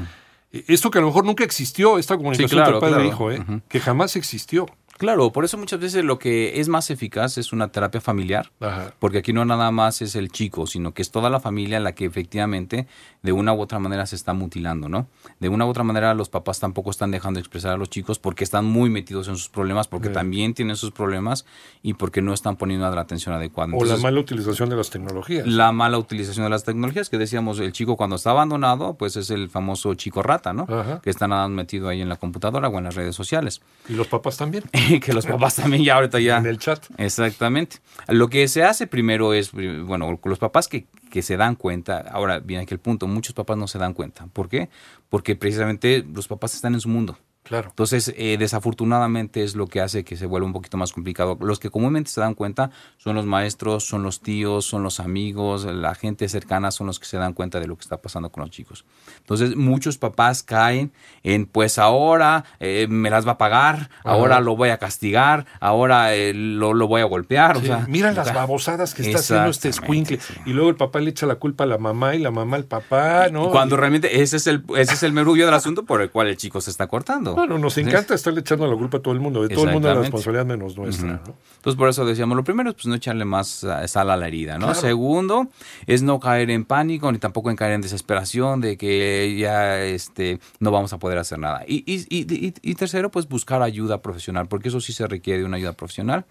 esto 0.52 0.90
que 0.90 0.98
a 0.98 1.00
lo 1.00 1.06
mejor 1.08 1.24
nunca 1.24 1.44
existió, 1.44 1.98
esta 1.98 2.16
comunicación 2.16 2.60
entre 2.60 2.78
padre 2.80 3.04
e 3.04 3.08
hijo, 3.08 3.30
¿eh? 3.32 3.42
que 3.68 3.80
jamás 3.80 4.16
existió. 4.16 4.66
Claro, 4.98 5.32
por 5.32 5.44
eso 5.44 5.58
muchas 5.58 5.80
veces 5.80 6.04
lo 6.04 6.18
que 6.18 6.60
es 6.60 6.68
más 6.68 6.90
eficaz 6.90 7.38
es 7.38 7.52
una 7.52 7.68
terapia 7.68 8.00
familiar, 8.00 8.50
Ajá. 8.60 8.94
porque 8.98 9.18
aquí 9.18 9.32
no 9.32 9.44
nada 9.44 9.70
más 9.70 10.00
es 10.02 10.14
el 10.14 10.30
chico, 10.30 10.66
sino 10.66 10.94
que 10.94 11.02
es 11.02 11.10
toda 11.10 11.28
la 11.30 11.40
familia 11.40 11.80
la 11.80 11.92
que 11.92 12.04
efectivamente 12.04 12.86
de 13.22 13.32
una 13.32 13.52
u 13.52 13.60
otra 13.60 13.78
manera 13.78 14.06
se 14.06 14.16
está 14.16 14.32
mutilando, 14.32 14.88
¿no? 14.88 15.08
De 15.40 15.48
una 15.48 15.66
u 15.66 15.68
otra 15.68 15.82
manera 15.84 16.14
los 16.14 16.28
papás 16.28 16.60
tampoco 16.60 16.90
están 16.90 17.10
dejando 17.10 17.40
expresar 17.40 17.72
a 17.72 17.76
los 17.76 17.90
chicos 17.90 18.18
porque 18.18 18.44
están 18.44 18.64
muy 18.64 18.90
metidos 18.90 19.28
en 19.28 19.36
sus 19.36 19.48
problemas, 19.48 19.88
porque 19.88 20.08
también 20.08 20.54
tienen 20.54 20.76
sus 20.76 20.90
problemas 20.92 21.44
y 21.82 21.94
porque 21.94 22.22
no 22.22 22.32
están 22.32 22.56
poniendo 22.56 22.88
la 22.90 23.00
atención 23.00 23.34
adecuada. 23.34 23.72
O 23.74 23.84
la 23.84 23.96
mala 23.96 24.20
utilización 24.20 24.68
de 24.70 24.76
las 24.76 24.90
tecnologías. 24.90 25.46
la 25.46 25.72
mala 25.72 25.98
utilización 25.98 26.44
de 26.44 26.50
las 26.50 26.64
tecnologías, 26.64 27.08
que 27.10 27.18
decíamos, 27.18 27.58
el 27.60 27.72
chico 27.72 27.96
cuando 27.96 28.16
está 28.16 28.30
abandonado, 28.30 28.94
pues 28.94 29.16
es 29.16 29.30
el 29.30 29.48
famoso 29.48 29.94
chico 29.94 30.22
rata, 30.22 30.52
¿no? 30.52 30.66
Ajá. 30.68 31.00
Que 31.00 31.10
está 31.10 31.26
nada 31.28 31.48
metido 31.48 31.88
ahí 31.88 32.00
en 32.00 32.08
la 32.08 32.16
computadora 32.16 32.68
o 32.68 32.78
en 32.78 32.84
las 32.84 32.94
redes 32.94 33.14
sociales. 33.14 33.62
Y 33.88 33.94
los 33.94 34.06
papás 34.08 34.36
también. 34.36 34.64
que 35.04 35.12
los 35.12 35.26
papás 35.26 35.56
también 35.56 35.84
ya 35.84 35.94
ahorita 35.94 36.20
ya... 36.20 36.38
En 36.38 36.46
el 36.46 36.58
chat. 36.58 36.84
Exactamente. 36.98 37.76
Lo 38.08 38.28
que 38.28 38.48
se 38.48 38.64
hace 38.64 38.86
primero 38.86 39.34
es, 39.34 39.52
bueno, 39.52 40.18
los 40.24 40.38
papás 40.38 40.68
que, 40.68 40.86
que 41.10 41.22
se 41.22 41.36
dan 41.36 41.54
cuenta, 41.54 41.98
ahora 42.10 42.38
viene 42.40 42.64
aquí 42.64 42.74
el 42.74 42.80
punto, 42.80 43.06
muchos 43.06 43.34
papás 43.34 43.56
no 43.56 43.66
se 43.66 43.78
dan 43.78 43.94
cuenta. 43.94 44.26
¿Por 44.32 44.48
qué? 44.48 44.68
Porque 45.08 45.36
precisamente 45.36 46.04
los 46.12 46.28
papás 46.28 46.54
están 46.54 46.74
en 46.74 46.80
su 46.80 46.88
mundo. 46.88 47.18
Claro. 47.44 47.70
Entonces, 47.70 48.14
eh, 48.16 48.36
desafortunadamente 48.38 49.42
es 49.42 49.56
lo 49.56 49.66
que 49.66 49.80
hace 49.80 50.04
que 50.04 50.16
se 50.16 50.26
vuelva 50.26 50.46
un 50.46 50.52
poquito 50.52 50.76
más 50.76 50.92
complicado. 50.92 51.36
Los 51.40 51.58
que 51.58 51.70
comúnmente 51.70 52.10
se 52.10 52.20
dan 52.20 52.34
cuenta 52.34 52.70
son 52.98 53.16
los 53.16 53.26
maestros, 53.26 53.84
son 53.84 54.02
los 54.04 54.20
tíos, 54.20 54.64
son 54.64 54.82
los 54.82 55.00
amigos, 55.00 55.64
la 55.64 55.94
gente 55.94 56.28
cercana 56.28 56.70
son 56.70 56.86
los 56.86 56.98
que 57.00 57.06
se 57.06 57.16
dan 57.16 57.32
cuenta 57.32 57.58
de 57.60 57.66
lo 57.66 57.76
que 57.76 57.82
está 57.82 57.96
pasando 58.00 58.30
con 58.30 58.42
los 58.42 58.50
chicos. 58.50 58.84
Entonces, 59.18 59.56
muchos 59.56 59.98
papás 59.98 60.42
caen 60.42 60.92
en, 61.24 61.46
pues 61.46 61.78
ahora 61.78 62.44
eh, 62.60 62.86
me 62.88 63.10
las 63.10 63.26
va 63.26 63.32
a 63.32 63.38
pagar, 63.38 63.90
ahora 64.04 64.40
lo 64.40 64.56
voy 64.56 64.70
a 64.70 64.78
castigar, 64.78 65.44
ahora 65.60 66.14
eh, 66.14 66.32
lo, 66.34 66.74
lo 66.74 66.86
voy 66.88 67.00
a 67.00 67.04
golpear. 67.06 67.56
Sí, 67.58 67.64
o 67.64 67.66
sea, 67.66 67.86
mira 67.88 68.12
las 68.12 68.32
babosadas 68.32 68.94
que 68.94 69.02
está 69.02 69.18
haciendo 69.18 69.50
este 69.50 69.68
escuincle. 69.68 70.20
sí. 70.20 70.34
Y 70.46 70.52
luego 70.52 70.70
el 70.70 70.76
papá 70.76 71.00
le 71.00 71.10
echa 71.10 71.26
la 71.26 71.34
culpa 71.36 71.64
a 71.64 71.66
la 71.66 71.78
mamá 71.78 72.14
y 72.14 72.18
la 72.20 72.30
mamá 72.30 72.56
al 72.56 72.64
papá, 72.64 73.28
¿no? 73.30 73.50
Cuando 73.50 73.74
Y- 73.74 73.78
realmente 73.78 74.22
ese 74.22 74.36
es 74.36 74.46
el 74.46 74.64
ese 74.76 74.94
es 74.94 75.02
el 75.02 75.12
merullo 75.12 75.44
del 75.44 75.54
asunto 75.54 75.84
por 75.84 76.00
el 76.02 76.10
cual 76.10 76.28
el 76.28 76.36
chico 76.36 76.60
se 76.60 76.70
está 76.70 76.86
cortando. 76.86 77.31
Bueno, 77.34 77.58
nos 77.58 77.76
encanta 77.78 78.14
estarle 78.14 78.40
echando 78.40 78.66
la 78.66 78.76
culpa 78.76 78.98
a 78.98 79.00
todo 79.00 79.14
el 79.14 79.20
mundo. 79.20 79.42
De 79.42 79.54
todo 79.54 79.64
el 79.66 79.72
mundo 79.72 79.88
la 79.88 79.94
responsabilidad 80.00 80.46
menos 80.46 80.76
nuestra, 80.76 81.06
¿no? 81.08 81.34
Entonces, 81.56 81.78
por 81.78 81.88
eso 81.88 82.04
decíamos, 82.04 82.36
lo 82.36 82.44
primero 82.44 82.70
es 82.70 82.74
pues, 82.74 82.86
no 82.86 82.94
echarle 82.94 83.24
más 83.24 83.64
eh, 83.64 83.88
sal 83.88 84.10
a 84.10 84.16
la 84.16 84.26
herida, 84.26 84.58
¿no? 84.58 84.66
Claro. 84.66 84.80
Segundo, 84.80 85.48
es 85.86 86.02
no 86.02 86.18
caer 86.20 86.50
en 86.50 86.64
pánico 86.64 87.10
ni 87.12 87.18
tampoco 87.18 87.50
en 87.50 87.56
caer 87.56 87.72
en 87.74 87.80
desesperación 87.82 88.60
de 88.60 88.76
que 88.76 89.36
ya 89.38 89.80
este, 89.82 90.40
no 90.60 90.70
vamos 90.70 90.92
a 90.92 90.98
poder 90.98 91.18
hacer 91.18 91.38
nada. 91.38 91.64
Y, 91.66 91.84
y, 91.86 92.04
y- 92.08 92.46
y- 92.46 92.54
y 92.62 92.74
tercero, 92.74 93.10
pues 93.10 93.28
buscar 93.28 93.62
ayuda 93.62 94.02
profesional, 94.02 94.48
porque 94.48 94.68
eso 94.68 94.80
sí 94.80 94.92
se 94.92 95.06
requiere 95.06 95.40
de 95.40 95.44
una 95.44 95.56
ayuda 95.56 95.72
profesional, 95.72 96.24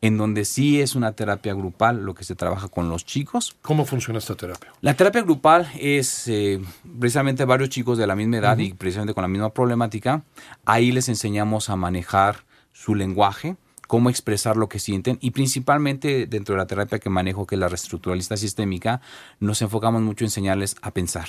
en 0.00 0.16
donde 0.16 0.44
sí 0.44 0.80
es 0.80 0.94
una 0.94 1.12
terapia 1.12 1.54
grupal 1.54 2.04
lo 2.04 2.14
que 2.14 2.24
se 2.24 2.34
trabaja 2.34 2.68
con 2.68 2.88
los 2.88 3.04
chicos. 3.04 3.56
¿Cómo 3.62 3.84
funciona 3.84 4.18
esta 4.20 4.34
terapia? 4.36 4.70
La 4.80 4.94
terapia 4.94 5.22
grupal 5.22 5.68
es 5.78 6.28
eh, 6.28 6.60
precisamente 6.98 7.44
varios 7.44 7.68
chicos 7.70 7.98
de 7.98 8.06
la 8.06 8.14
misma 8.14 8.38
edad 8.38 8.56
y 8.58 8.72
precisamente 8.72 9.12
con 9.14 9.22
la 9.22 9.28
misma 9.28 9.50
problemática. 9.50 10.22
Ahí 10.64 10.92
les 10.92 11.08
enseñamos 11.08 11.70
a 11.70 11.76
manejar 11.76 12.44
su 12.72 12.94
lenguaje, 12.94 13.56
cómo 13.88 14.10
expresar 14.10 14.56
lo 14.56 14.68
que 14.68 14.78
sienten 14.78 15.18
y 15.20 15.32
principalmente 15.32 16.26
dentro 16.26 16.54
de 16.54 16.58
la 16.58 16.66
terapia 16.66 16.98
que 16.98 17.10
manejo, 17.10 17.46
que 17.46 17.54
es 17.54 17.58
la 17.58 17.68
reestructuralista 17.68 18.36
sistémica, 18.36 19.00
nos 19.40 19.62
enfocamos 19.62 20.02
mucho 20.02 20.24
en 20.24 20.26
enseñarles 20.26 20.76
a 20.82 20.92
pensar. 20.92 21.28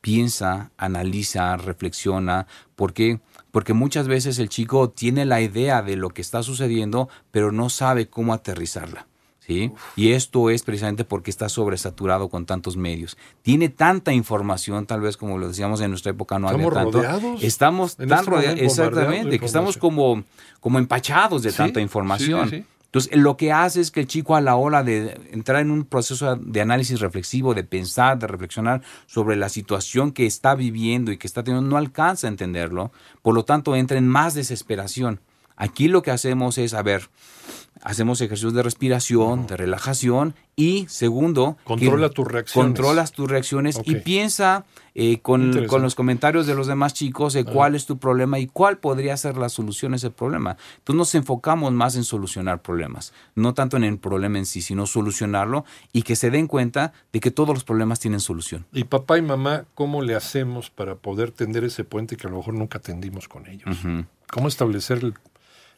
Piensa, 0.00 0.72
analiza, 0.76 1.56
reflexiona. 1.56 2.46
¿Por 2.74 2.92
qué? 2.92 3.20
Porque 3.52 3.72
muchas 3.72 4.08
veces 4.08 4.38
el 4.38 4.48
chico 4.48 4.90
tiene 4.90 5.24
la 5.24 5.40
idea 5.40 5.80
de 5.80 5.96
lo 5.96 6.10
que 6.10 6.22
está 6.22 6.42
sucediendo, 6.42 7.08
pero 7.30 7.52
no 7.52 7.70
sabe 7.70 8.08
cómo 8.08 8.34
aterrizarla. 8.34 9.06
¿Sí? 9.46 9.72
Y 9.94 10.12
esto 10.12 10.50
es 10.50 10.62
precisamente 10.62 11.04
porque 11.04 11.30
está 11.30 11.48
sobresaturado 11.48 12.28
con 12.28 12.46
tantos 12.46 12.76
medios. 12.76 13.16
Tiene 13.42 13.68
tanta 13.68 14.12
información, 14.12 14.86
tal 14.86 15.00
vez 15.00 15.16
como 15.16 15.38
lo 15.38 15.48
decíamos 15.48 15.80
en 15.80 15.90
nuestra 15.90 16.10
época 16.12 16.38
no 16.38 16.48
Estamos 16.48 16.66
había 16.66 16.74
tanto. 16.82 16.98
rodeados 16.98 17.42
Estamos 17.42 17.96
tan 17.96 18.10
este 18.12 18.30
rodeados, 18.30 18.60
exactamente, 18.60 19.38
que 19.38 19.46
estamos 19.46 19.76
como, 19.76 20.24
como 20.60 20.78
empachados 20.78 21.42
de 21.42 21.50
Sí, 21.50 21.56
tanta 21.56 21.80
información. 21.80 22.50
sí, 22.50 22.58
sí. 22.58 22.64
Entonces, 22.86 23.16
lo 23.16 23.36
que 23.36 23.52
hace 23.52 23.80
es 23.82 23.90
que 23.90 24.00
el 24.00 24.06
chico 24.06 24.36
a 24.36 24.40
la 24.40 24.56
hora 24.56 24.82
de 24.82 25.20
entrar 25.32 25.60
en 25.60 25.70
un 25.70 25.84
proceso 25.84 26.36
de 26.36 26.60
análisis 26.62 27.00
reflexivo, 27.00 27.52
de 27.52 27.62
pensar, 27.62 28.18
de 28.18 28.26
reflexionar 28.26 28.80
sobre 29.06 29.36
la 29.36 29.50
situación 29.50 30.12
que 30.12 30.24
está 30.24 30.54
viviendo 30.54 31.12
y 31.12 31.18
que 31.18 31.26
está 31.26 31.42
teniendo, 31.44 31.68
no 31.68 31.76
alcanza 31.76 32.26
a 32.26 32.30
entenderlo. 32.30 32.92
Por 33.20 33.34
lo 33.34 33.44
tanto, 33.44 33.76
entra 33.76 33.98
en 33.98 34.08
más 34.08 34.32
desesperación. 34.34 35.20
Aquí 35.56 35.88
lo 35.88 36.02
que 36.02 36.10
hacemos 36.10 36.58
es, 36.58 36.74
a 36.74 36.82
ver, 36.82 37.08
hacemos 37.82 38.20
ejercicios 38.20 38.54
de 38.54 38.62
respiración, 38.62 39.46
de 39.46 39.56
relajación 39.56 40.34
y 40.54 40.86
segundo, 40.88 41.56
Controla 41.64 42.08
tus 42.08 42.26
reacciones. 42.26 42.66
Controlas 42.66 43.12
tus 43.12 43.30
reacciones 43.30 43.78
y 43.84 43.96
piensa 43.96 44.64
eh, 44.94 45.20
con, 45.20 45.66
con 45.66 45.82
los 45.82 45.94
comentarios 45.94 46.46
de 46.46 46.54
los 46.54 46.66
demás 46.66 46.94
chicos 46.94 47.34
de 47.34 47.44
cuál 47.44 47.74
es 47.74 47.84
tu 47.86 47.98
problema 47.98 48.38
y 48.38 48.46
cuál 48.46 48.78
podría 48.78 49.16
ser 49.18 49.36
la 49.36 49.50
solución 49.50 49.92
a 49.92 49.96
ese 49.96 50.10
problema. 50.10 50.56
Entonces 50.78 50.96
nos 50.98 51.14
enfocamos 51.14 51.72
más 51.72 51.96
en 51.96 52.04
solucionar 52.04 52.62
problemas, 52.62 53.12
no 53.34 53.52
tanto 53.54 53.76
en 53.76 53.84
el 53.84 53.98
problema 53.98 54.38
en 54.38 54.46
sí, 54.46 54.62
sino 54.62 54.86
solucionarlo 54.86 55.64
y 55.92 56.02
que 56.02 56.16
se 56.16 56.30
den 56.30 56.46
cuenta 56.46 56.92
de 57.12 57.20
que 57.20 57.30
todos 57.30 57.54
los 57.54 57.64
problemas 57.64 58.00
tienen 58.00 58.20
solución. 58.20 58.64
Y 58.72 58.84
papá 58.84 59.18
y 59.18 59.22
mamá, 59.22 59.64
¿cómo 59.74 60.00
le 60.02 60.14
hacemos 60.14 60.70
para 60.70 60.94
poder 60.96 61.30
tender 61.30 61.64
ese 61.64 61.84
puente 61.84 62.16
que 62.16 62.26
a 62.26 62.30
lo 62.30 62.38
mejor 62.38 62.54
nunca 62.54 62.78
tendimos 62.78 63.28
con 63.28 63.46
ellos? 63.46 63.76
¿Cómo 64.30 64.48
establecer 64.48 64.98
el- 65.04 65.14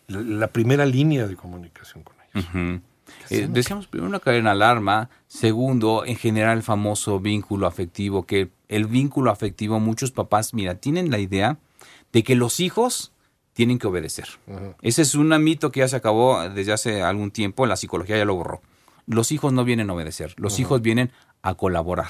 la, 0.08 0.20
la 0.20 0.48
primera 0.48 0.84
línea 0.84 1.26
de 1.26 1.36
comunicación 1.36 2.02
con 2.02 2.16
ellos? 2.34 2.80
Eh, 3.30 3.46
decíamos 3.50 3.86
primero 3.86 4.20
caer 4.20 4.38
en 4.38 4.46
alarma, 4.46 5.10
segundo, 5.28 6.04
en 6.04 6.16
generar 6.16 6.56
el 6.56 6.62
famoso 6.62 7.20
vínculo 7.20 7.66
afectivo, 7.66 8.26
que 8.26 8.50
el 8.68 8.86
vínculo 8.86 9.30
afectivo, 9.30 9.80
muchos 9.80 10.10
papás, 10.10 10.52
mira, 10.54 10.74
tienen 10.76 11.10
la 11.10 11.18
idea 11.18 11.58
de 12.12 12.22
que 12.22 12.34
los 12.34 12.60
hijos 12.60 13.12
tienen 13.52 13.78
que 13.78 13.86
obedecer. 13.86 14.28
Ese 14.82 15.02
es 15.02 15.14
un 15.14 15.28
mito 15.42 15.72
que 15.72 15.80
ya 15.80 15.88
se 15.88 15.96
acabó 15.96 16.48
desde 16.48 16.72
hace 16.72 17.02
algún 17.02 17.30
tiempo, 17.30 17.66
la 17.66 17.76
psicología 17.76 18.16
ya 18.16 18.24
lo 18.24 18.34
borró. 18.34 18.62
Los 19.06 19.32
hijos 19.32 19.52
no 19.52 19.64
vienen 19.64 19.90
a 19.90 19.94
obedecer, 19.94 20.34
los 20.36 20.58
hijos 20.60 20.82
vienen 20.82 21.10
a 21.42 21.54
colaborar. 21.54 22.08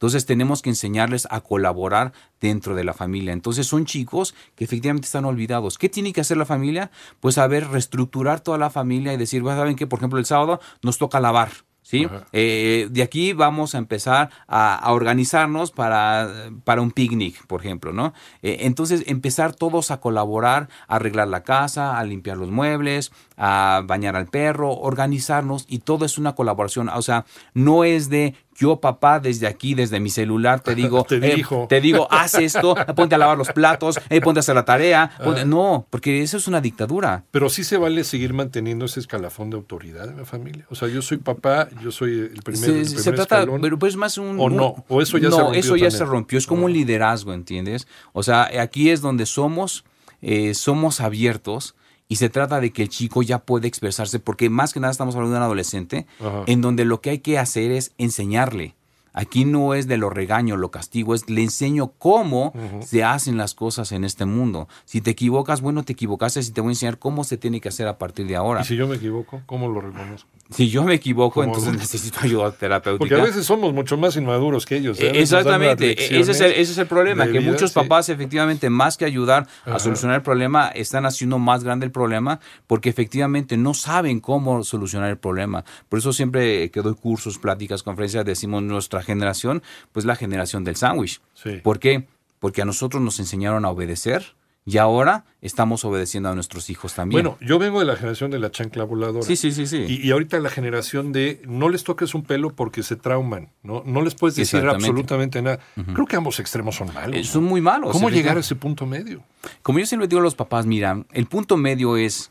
Entonces 0.00 0.24
tenemos 0.24 0.62
que 0.62 0.70
enseñarles 0.70 1.28
a 1.30 1.42
colaborar 1.42 2.14
dentro 2.40 2.74
de 2.74 2.84
la 2.84 2.94
familia. 2.94 3.34
Entonces 3.34 3.66
son 3.66 3.84
chicos 3.84 4.34
que 4.54 4.64
efectivamente 4.64 5.04
están 5.04 5.26
olvidados. 5.26 5.76
¿Qué 5.76 5.90
tiene 5.90 6.14
que 6.14 6.22
hacer 6.22 6.38
la 6.38 6.46
familia? 6.46 6.90
Pues 7.20 7.36
a 7.36 7.46
ver, 7.46 7.68
reestructurar 7.68 8.40
toda 8.40 8.56
la 8.56 8.70
familia 8.70 9.12
y 9.12 9.18
decir, 9.18 9.42
"Bueno, 9.42 9.58
¿saben 9.58 9.76
qué? 9.76 9.86
Por 9.86 9.98
ejemplo, 9.98 10.18
el 10.18 10.24
sábado 10.24 10.58
nos 10.82 10.96
toca 10.96 11.20
lavar. 11.20 11.50
¿Sí? 11.82 12.06
Eh, 12.32 12.86
de 12.88 13.02
aquí 13.02 13.32
vamos 13.32 13.74
a 13.74 13.78
empezar 13.78 14.30
a, 14.46 14.76
a 14.76 14.92
organizarnos 14.92 15.72
para, 15.72 16.28
para 16.62 16.82
un 16.82 16.92
picnic, 16.92 17.44
por 17.46 17.62
ejemplo, 17.62 17.92
¿no? 17.92 18.12
Eh, 18.42 18.58
entonces, 18.60 19.02
empezar 19.06 19.56
todos 19.56 19.90
a 19.90 19.98
colaborar, 19.98 20.68
a 20.86 20.96
arreglar 20.96 21.26
la 21.26 21.42
casa, 21.42 21.98
a 21.98 22.04
limpiar 22.04 22.36
los 22.36 22.50
muebles, 22.50 23.10
a 23.36 23.82
bañar 23.84 24.14
al 24.14 24.26
perro, 24.26 24.72
organizarnos 24.72 25.64
y 25.68 25.80
todo 25.80 26.04
es 26.04 26.16
una 26.16 26.36
colaboración. 26.36 26.90
O 26.90 27.02
sea, 27.02 27.24
no 27.54 27.82
es 27.82 28.08
de 28.08 28.36
yo, 28.60 28.78
papá, 28.78 29.18
desde 29.20 29.46
aquí, 29.46 29.74
desde 29.74 29.98
mi 30.00 30.10
celular, 30.10 30.60
te 30.60 30.74
digo, 30.82 31.02
Te 31.04 31.16
eh, 31.16 31.42
te 31.68 31.80
digo, 31.80 32.06
haz 32.10 32.34
esto, 32.34 32.74
ponte 32.94 33.14
a 33.14 33.18
lavar 33.18 33.38
los 33.38 33.50
platos, 33.52 33.98
eh, 34.10 34.20
ponte 34.20 34.38
a 34.38 34.42
hacer 34.42 34.54
la 34.54 34.64
tarea. 34.66 35.10
ponte- 35.24 35.46
No, 35.46 35.86
porque 35.88 36.22
eso 36.22 36.36
es 36.36 36.46
una 36.46 36.60
dictadura. 36.60 37.24
Pero 37.30 37.48
sí 37.48 37.64
se 37.64 37.78
vale 37.78 38.04
seguir 38.04 38.34
manteniendo 38.34 38.84
ese 38.84 39.00
escalafón 39.00 39.48
de 39.50 39.56
autoridad 39.56 40.08
en 40.10 40.18
la 40.18 40.24
familia. 40.26 40.66
O 40.68 40.74
sea, 40.74 40.88
yo 40.88 41.00
soy 41.00 41.16
papá, 41.16 41.68
yo 41.82 41.90
soy 41.90 42.12
el 42.34 42.42
primer, 42.42 42.60
se, 42.70 42.78
el 42.80 42.86
se 42.88 42.94
primer 42.96 43.14
trata, 43.14 43.38
escalón. 43.40 43.60
pero 43.62 43.78
pues 43.78 43.96
más 43.96 44.18
un... 44.18 44.38
¿O 44.38 44.50
no? 44.50 44.84
¿O 44.88 45.00
eso 45.00 45.16
ya 45.18 45.30
no, 45.30 45.36
se 45.36 45.42
rompió 45.42 45.60
eso 45.60 45.76
ya 45.76 45.84
también? 45.88 45.98
se 45.98 46.04
rompió. 46.04 46.38
Es 46.38 46.46
como 46.46 46.66
un 46.66 46.72
liderazgo, 46.72 47.32
¿entiendes? 47.32 47.88
O 48.12 48.22
sea, 48.22 48.50
aquí 48.60 48.90
es 48.90 49.00
donde 49.00 49.24
somos, 49.26 49.84
eh, 50.20 50.52
somos 50.54 51.00
abiertos 51.00 51.74
y 52.10 52.16
se 52.16 52.28
trata 52.28 52.60
de 52.60 52.72
que 52.72 52.82
el 52.82 52.88
chico 52.88 53.22
ya 53.22 53.38
puede 53.38 53.68
expresarse, 53.68 54.18
porque 54.18 54.50
más 54.50 54.74
que 54.74 54.80
nada 54.80 54.90
estamos 54.90 55.14
hablando 55.14 55.34
de 55.34 55.38
un 55.38 55.44
adolescente, 55.44 56.06
Ajá. 56.18 56.42
en 56.48 56.60
donde 56.60 56.84
lo 56.84 57.00
que 57.00 57.10
hay 57.10 57.18
que 57.20 57.38
hacer 57.38 57.70
es 57.70 57.92
enseñarle. 57.98 58.74
Aquí 59.12 59.44
no 59.44 59.74
es 59.74 59.86
de 59.86 59.96
lo 59.96 60.10
regaño, 60.10 60.56
lo 60.56 60.72
castigo, 60.72 61.14
es 61.14 61.30
le 61.30 61.42
enseño 61.42 61.92
cómo 61.98 62.52
se 62.80 63.04
hacen 63.04 63.36
las 63.36 63.54
cosas 63.54 63.92
en 63.92 64.04
este 64.04 64.24
mundo. 64.24 64.68
Si 64.86 65.00
te 65.00 65.12
equivocas, 65.12 65.60
bueno, 65.60 65.84
te 65.84 65.92
equivocaste, 65.92 66.42
si 66.42 66.50
te 66.50 66.60
voy 66.60 66.70
a 66.70 66.72
enseñar 66.72 66.98
cómo 66.98 67.22
se 67.22 67.36
tiene 67.36 67.60
que 67.60 67.68
hacer 67.68 67.86
a 67.86 67.96
partir 67.96 68.26
de 68.26 68.34
ahora. 68.34 68.62
Y 68.62 68.64
si 68.64 68.76
yo 68.76 68.88
me 68.88 68.96
equivoco, 68.96 69.40
¿cómo 69.46 69.68
lo 69.68 69.80
reconozco? 69.80 70.28
Si 70.50 70.68
yo 70.68 70.82
me 70.82 70.94
equivoco, 70.94 71.40
¿Cómo 71.40 71.46
entonces 71.46 71.72
necesito 71.74 72.18
ayuda 72.22 72.50
terapéutica. 72.52 72.98
Porque 72.98 73.14
a 73.14 73.24
veces 73.24 73.46
somos 73.46 73.72
mucho 73.72 73.96
más 73.96 74.16
inmaduros 74.16 74.66
que 74.66 74.76
ellos. 74.76 75.00
Eh, 75.00 75.12
Exactamente, 75.14 75.92
ese 76.18 76.32
es, 76.32 76.40
el, 76.40 76.52
ese 76.52 76.72
es 76.72 76.78
el 76.78 76.86
problema, 76.86 77.26
que 77.26 77.38
vida, 77.38 77.52
muchos 77.52 77.70
sí. 77.70 77.74
papás 77.74 78.08
efectivamente 78.08 78.68
más 78.68 78.96
que 78.96 79.04
ayudar 79.04 79.46
a 79.64 79.70
Ajá. 79.70 79.78
solucionar 79.78 80.16
el 80.16 80.22
problema, 80.22 80.68
están 80.68 81.06
haciendo 81.06 81.38
más 81.38 81.62
grande 81.62 81.86
el 81.86 81.92
problema 81.92 82.40
porque 82.66 82.88
efectivamente 82.88 83.56
no 83.56 83.74
saben 83.74 84.20
cómo 84.20 84.64
solucionar 84.64 85.10
el 85.10 85.18
problema. 85.18 85.64
Por 85.88 86.00
eso 86.00 86.12
siempre 86.12 86.70
que 86.70 86.82
doy 86.82 86.94
cursos, 86.94 87.38
pláticas, 87.38 87.82
conferencias, 87.82 88.24
decimos 88.24 88.62
nuestra 88.62 89.02
generación, 89.02 89.62
pues 89.92 90.04
la 90.04 90.16
generación 90.16 90.64
del 90.64 90.76
sándwich. 90.76 91.20
Sí. 91.34 91.60
¿Por 91.62 91.78
qué? 91.78 92.06
Porque 92.40 92.62
a 92.62 92.64
nosotros 92.64 93.02
nos 93.02 93.20
enseñaron 93.20 93.64
a 93.64 93.70
obedecer 93.70 94.34
Y 94.66 94.76
ahora 94.76 95.24
estamos 95.40 95.84
obedeciendo 95.84 96.28
a 96.28 96.34
nuestros 96.34 96.68
hijos 96.70 96.94
también. 96.94 97.22
Bueno, 97.22 97.38
yo 97.40 97.58
vengo 97.58 97.80
de 97.80 97.86
la 97.86 97.96
generación 97.96 98.30
de 98.30 98.38
la 98.38 98.50
chancla 98.50 98.84
voladora. 98.84 99.24
sí, 99.24 99.34
sí, 99.34 99.52
sí, 99.52 99.66
sí. 99.66 99.86
Y, 99.88 100.06
y 100.06 100.10
ahorita 100.10 100.38
la 100.38 100.50
generación 100.50 101.12
de 101.12 101.42
no 101.46 101.68
les 101.70 101.82
toques 101.82 102.14
un 102.14 102.22
pelo 102.22 102.54
porque 102.54 102.82
se 102.82 102.96
trauman, 102.96 103.50
¿no? 103.62 103.82
No 103.86 104.02
les 104.02 104.14
puedes 104.14 104.36
decir 104.36 104.64
absolutamente 104.66 105.40
nada. 105.42 105.60
Creo 105.94 106.06
que 106.06 106.16
ambos 106.16 106.38
extremos 106.40 106.76
son 106.76 106.92
malos. 106.92 107.16
Eh, 107.16 107.20
¿no? 107.20 107.24
son 107.24 107.44
muy 107.44 107.60
malos. 107.60 107.92
¿Cómo 107.92 108.10
llegar 108.10 108.36
a 108.36 108.40
ese 108.40 108.54
punto 108.54 108.86
medio? 108.86 109.22
Como 109.62 109.78
yo 109.78 109.86
siempre 109.86 110.08
digo 110.08 110.20
a 110.20 110.24
los 110.24 110.34
papás, 110.34 110.66
mira, 110.66 111.04
el 111.12 111.26
punto 111.26 111.56
medio 111.56 111.96
es, 111.96 112.30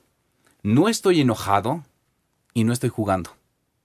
no 0.61 0.87
estoy 0.87 1.21
enojado 1.21 1.83
y 2.53 2.63
no 2.63 2.73
estoy 2.73 2.89
jugando. 2.89 3.31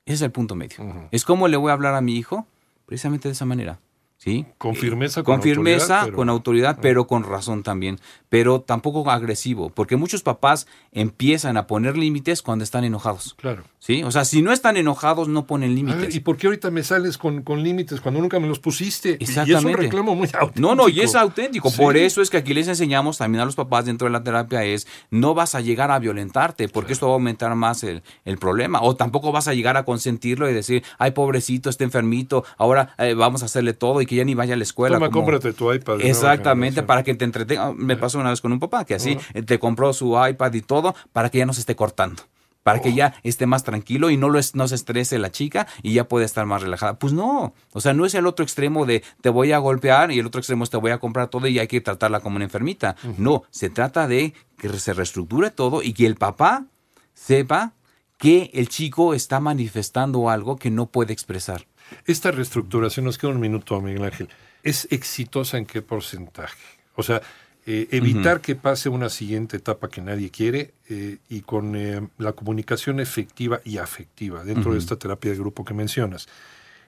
Ese 0.05 0.15
es 0.17 0.23
el 0.23 0.31
punto 0.33 0.55
medio. 0.55 1.09
Es 1.11 1.25
como 1.25 1.49
le 1.49 1.57
voy 1.57 1.71
a 1.71 1.73
hablar 1.73 1.95
a 1.95 2.03
mi 2.03 2.17
hijo, 2.17 2.47
precisamente 2.85 3.29
de 3.29 3.33
esa 3.33 3.47
manera. 3.47 3.81
¿Sí? 4.25 4.47
Con 4.57 4.75
firmeza, 4.75 5.23
con, 5.23 5.35
con 5.35 5.43
firmeza, 5.43 5.83
autoridad, 6.01 6.05
pero- 6.07 6.17
con 6.17 6.29
autoridad, 6.31 6.79
pero 6.81 7.07
con 7.07 7.25
razón 7.25 7.63
también. 7.63 8.01
Pero 8.31 8.63
tampoco 8.63 9.09
agresivo, 9.11 9.69
porque 9.69 9.97
muchos 9.97 10.23
papás 10.23 10.67
empiezan 10.93 11.59
a 11.59 11.67
poner 11.67 11.99
límites 11.99 12.41
cuando 12.41 12.65
están 12.65 12.85
enojados. 12.85 13.35
Claro. 13.35 13.65
¿Sí? 13.79 14.03
O 14.03 14.11
sea, 14.11 14.25
si 14.25 14.41
no 14.41 14.51
están 14.51 14.79
enojados, 14.79 15.29
no 15.29 15.47
ponen 15.47 15.73
A 15.73 15.75
ver, 15.75 15.77
límites. 15.77 16.15
¿y 16.15 16.21
por 16.21 16.39
qué 16.39 16.47
ahorita 16.47 16.71
me 16.71 16.83
sales 16.83 17.19
con, 17.19 17.43
con 17.43 17.63
límites 17.63 18.01
cuando 18.01 18.19
nunca 18.23 18.41
me 18.41 18.49
los 18.49 18.59
pusiste? 18.61 19.19
Y 19.21 19.25
es 19.25 19.29
un 19.37 19.41
Exactamente. 19.43 19.83
reclamo 19.83 20.15
muy 20.15 20.27
auténtico. 20.33 20.67
No, 20.67 20.75
no, 20.75 20.89
y 20.89 21.01
es 21.03 21.15
auténtico. 21.15 21.69
Sí. 21.69 21.77
Por 21.77 21.99
eso 21.99 22.23
es 22.23 22.31
que 22.31 22.39
aquí 22.39 22.55
les 22.55 22.67
enseñamos 22.67 23.19
también 23.19 23.43
a 23.43 23.45
los 23.45 23.57
papás 23.57 23.85
dentro 23.85 24.07
de 24.07 24.13
la 24.13 24.23
terapia 24.25 24.65
es 24.65 24.87
no 25.11 25.35
vas 25.35 25.55
a 25.55 25.61
llegar 25.61 25.91
a 25.91 25.99
violentarte 25.99 26.69
porque 26.71 26.95
esto 26.95 27.07
va 27.09 27.13
a 27.13 27.17
aumentar 27.17 27.55
más 27.57 27.85
el, 27.85 28.03
el 28.25 28.39
problema. 28.39 28.81
O 28.81 28.97
tampoco 28.97 29.33
vas 29.33 29.49
a 29.49 29.53
llegar 29.55 29.77
a 29.77 29.85
consentirlo 29.85 30.49
y 30.49 30.55
decir, 30.55 30.83
ay, 30.99 31.11
pobrecito, 31.11 31.69
está 31.69 31.85
enfermito, 31.85 32.43
ahora 32.57 32.95
eh, 32.97 33.13
vamos 33.13 33.43
a 33.43 33.45
hacerle 33.45 33.75
todo 33.75 34.01
y 34.01 34.07
que 34.07 34.14
ya 34.15 34.25
ni 34.25 34.35
vaya 34.35 34.55
a 34.55 34.57
la 34.57 34.63
escuela. 34.65 34.97
Toma, 34.97 35.11
como- 35.11 35.27
cómprate 35.27 35.53
tu 35.53 35.73
iPad. 35.73 36.01
Exactamente, 36.01 36.83
para 36.83 37.03
que 37.03 37.15
te 37.15 37.25
entretenga. 37.25 37.73
Me 37.73 37.97
pasó 37.97 38.19
una 38.19 38.31
vez 38.31 38.41
con 38.41 38.53
un 38.53 38.61
papá 38.61 38.85
que 38.85 38.95
así 38.95 39.19
eh, 39.35 39.43
te 39.43 39.59
compró 39.59 39.93
su 39.93 40.17
iPad 40.27 40.53
y 40.55 40.61
todo 40.63 40.95
para 41.13 41.31
que 41.31 41.39
ya 41.39 41.47
no 41.47 41.53
se 41.53 41.61
esté 41.61 41.77
cortando. 41.77 42.23
Para 42.63 42.79
Oh. 42.79 42.83
que 42.83 42.95
ya 42.95 43.15
esté 43.23 43.45
más 43.45 43.63
tranquilo 43.63 44.09
y 44.09 44.17
no, 44.17 44.31
lo 44.31 44.39
es, 44.39 44.55
no 44.55 44.67
se 44.69 44.75
estrese 44.75 45.19
la 45.19 45.31
chica 45.31 45.67
y 45.83 45.93
ya 45.93 46.09
puede 46.09 46.25
estar 46.25 46.47
más 46.47 46.63
relajada. 46.63 46.99
Pues 46.99 47.13
no, 47.13 47.53
o 47.75 47.81
sea, 47.83 47.93
no 47.93 48.07
es 48.07 48.15
el 48.15 48.27
otro 48.27 48.43
extremo 48.43 48.87
de 48.87 49.03
te 49.21 49.29
voy 49.29 49.53
a 49.53 49.59
golpear 49.59 50.11
y 50.11 50.19
el 50.19 50.25
otro 50.25 50.39
extremo 50.39 50.65
es 50.65 50.71
te 50.71 50.79
voy 50.79 50.91
a 50.91 50.97
comprar 50.99 51.29
todo 51.29 51.47
y 51.47 51.59
hay 51.59 51.67
que 51.69 51.83
tratarla 51.83 52.21
como 52.21 52.37
una 52.37 52.47
enfermita. 52.47 52.97
No, 53.19 53.43
se 53.51 53.69
trata 53.69 54.09
de 54.09 54.33
que 54.57 54.71
se 54.79 54.95
reestructure 54.95 55.51
todo 55.51 55.83
y 55.83 55.93
que 55.93 56.07
el 56.07 56.17
papá 56.17 56.65
sepa 57.13 57.73
que 58.17 58.51
el 58.55 58.69
chico 58.71 59.13
está 59.13 59.41
manifestando 59.41 60.31
algo 60.31 60.57
que 60.57 60.71
no 60.71 60.87
puede 60.87 61.13
expresar. 61.13 61.67
Esta 62.07 62.31
reestructuración, 62.31 63.05
nos 63.05 63.19
queda 63.19 63.31
un 63.31 63.41
minuto, 63.41 63.81
Miguel 63.81 64.05
Ángel, 64.05 64.29
¿es 64.63 64.89
exitosa 64.91 65.59
en 65.59 65.67
qué 65.67 65.83
porcentaje? 65.83 66.59
O 66.97 67.03
sea, 67.03 67.23
eh, 67.67 67.89
evitar 67.93 68.43
que 68.43 68.57
pase 68.57 68.91
una 68.91 69.09
siguiente 69.09 69.57
etapa 69.57 69.89
que 69.89 70.03
nadie 70.03 70.31
quiere 70.31 70.75
eh, 70.91 71.17
y 71.31 71.41
con 71.41 71.75
eh, 71.77 72.07
la 72.19 72.33
comunicación 72.33 73.01
efectiva 73.01 73.61
y 73.65 73.79
afectiva 73.79 74.45
dentro 74.45 74.73
de 74.73 74.79
esta 74.79 74.97
terapia 74.97 75.31
de 75.31 75.39
grupo 75.39 75.65
que 75.65 75.73
mencionas, 75.73 76.29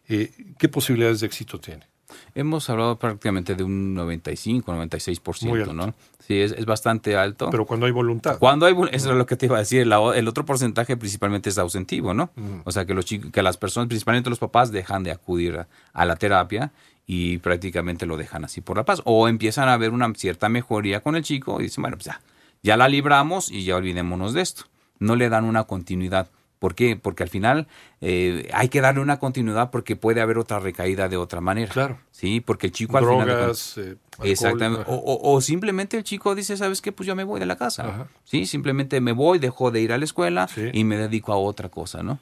¿qué 0.07 0.69
posibilidades 0.71 1.21
de 1.21 1.27
éxito 1.27 1.59
tiene? 1.59 1.87
Hemos 2.35 2.69
hablado 2.71 2.99
prácticamente 2.99 3.55
de 3.55 3.65
un 3.65 3.95
95, 3.95 4.73
Muy 4.73 4.87
96%, 4.87 5.61
alto. 5.61 5.73
¿no? 5.73 5.95
Sí, 6.27 6.41
es, 6.41 6.53
es 6.53 6.65
bastante 6.67 7.17
alto. 7.17 7.51
Pero 7.51 7.67
cuando 7.67 7.87
hay 7.87 7.93
voluntad. 7.93 8.39
Cuando 8.39 8.67
hay, 8.67 8.75
eso 8.93 9.11
es 9.11 9.17
lo 9.17 9.27
que 9.27 9.37
te 9.37 9.47
iba 9.47 9.57
a 9.57 9.61
decir, 9.61 9.83
el 9.83 10.29
otro 10.29 10.45
porcentaje 10.45 10.97
principalmente 10.97 11.51
es 11.51 11.59
ausentivo, 11.59 12.15
¿no? 12.15 12.31
O 12.65 12.73
sea, 12.73 12.85
que 12.85 12.95
los 12.95 13.05
chicos, 13.05 13.31
que 13.31 13.43
las 13.43 13.57
personas, 13.57 13.89
principalmente 13.89 14.31
los 14.31 14.39
papás, 14.39 14.73
dejan 14.73 15.03
de 15.03 15.13
acudir 15.13 15.57
a, 15.59 15.69
a 15.93 16.05
la 16.05 16.17
terapia 16.17 16.73
y 17.07 17.39
prácticamente 17.39 18.07
lo 18.07 18.17
dejan 18.17 18.45
así 18.45 18.61
por 18.61 18.77
la 18.77 18.85
paz. 18.85 19.03
O 19.05 19.29
empiezan 19.29 19.69
a 19.69 19.77
ver 19.77 19.91
una 19.93 20.13
cierta 20.15 20.49
mejoría 20.49 21.01
con 21.01 21.17
el 21.17 21.23
chico 21.23 21.61
y 21.61 21.65
dicen, 21.65 21.83
bueno, 21.83 21.97
pues 21.97 22.07
ya, 22.07 22.21
ya 22.63 22.77
la 22.77 22.89
libramos 22.89 23.51
y 23.51 23.65
ya 23.65 23.77
olvidémonos 23.77 24.33
de 24.33 24.43
esto. 24.43 24.65
No 24.99 25.15
le 25.15 25.29
dan 25.29 25.45
una 25.45 25.65
continuidad. 25.65 26.29
¿Por 26.59 26.75
qué? 26.75 26.97
Porque 26.97 27.23
al 27.23 27.29
final 27.29 27.67
eh, 28.01 28.49
hay 28.55 28.69
que 28.69 28.81
darle 28.81 29.01
una 29.03 29.19
continuidad 29.19 29.71
porque 29.71 29.95
puede 29.95 30.21
haber 30.23 30.39
otra 30.39 30.59
recaída 30.59 31.09
de 31.09 31.17
otra 31.19 31.41
manera. 31.43 31.71
Claro. 31.73 31.99
Sí, 32.11 32.41
porque 32.41 32.69
el 32.69 32.73
chico 32.73 32.97
al 32.97 33.05
final... 33.05 33.27
de 33.29 33.35
cuentas- 33.35 33.73
Drogas, 33.75 33.79
eh, 33.79 33.97
Exactamente. 34.23 34.85
O, 34.89 34.95
o- 34.95 35.35
o 35.35 35.41
simplemente 35.43 35.99
el 35.99 36.05
chico 36.05 36.35
dice, 36.35 36.57
¿sabes 36.57 36.81
qué? 36.81 36.93
Pues 36.93 37.07
yo 37.07 37.15
me 37.15 37.25
voy 37.25 37.39
de 37.41 37.47
la 37.47 37.57
casa. 37.57 37.87
Ajá. 37.87 38.09
Sí, 38.25 38.47
simplemente 38.47 39.01
me 39.03 39.13
voy, 39.13 39.39
dejo 39.39 39.71
de 39.71 39.83
ir 39.83 39.93
a 39.93 39.99
la 39.99 40.05
escuela 40.05 40.49
Sí. 40.49 40.71
y 40.73 40.85
me 40.85 40.97
dedico 40.97 41.33
a 41.33 41.37
otra 41.37 41.69
cosa, 41.69 42.03
¿no? 42.03 42.19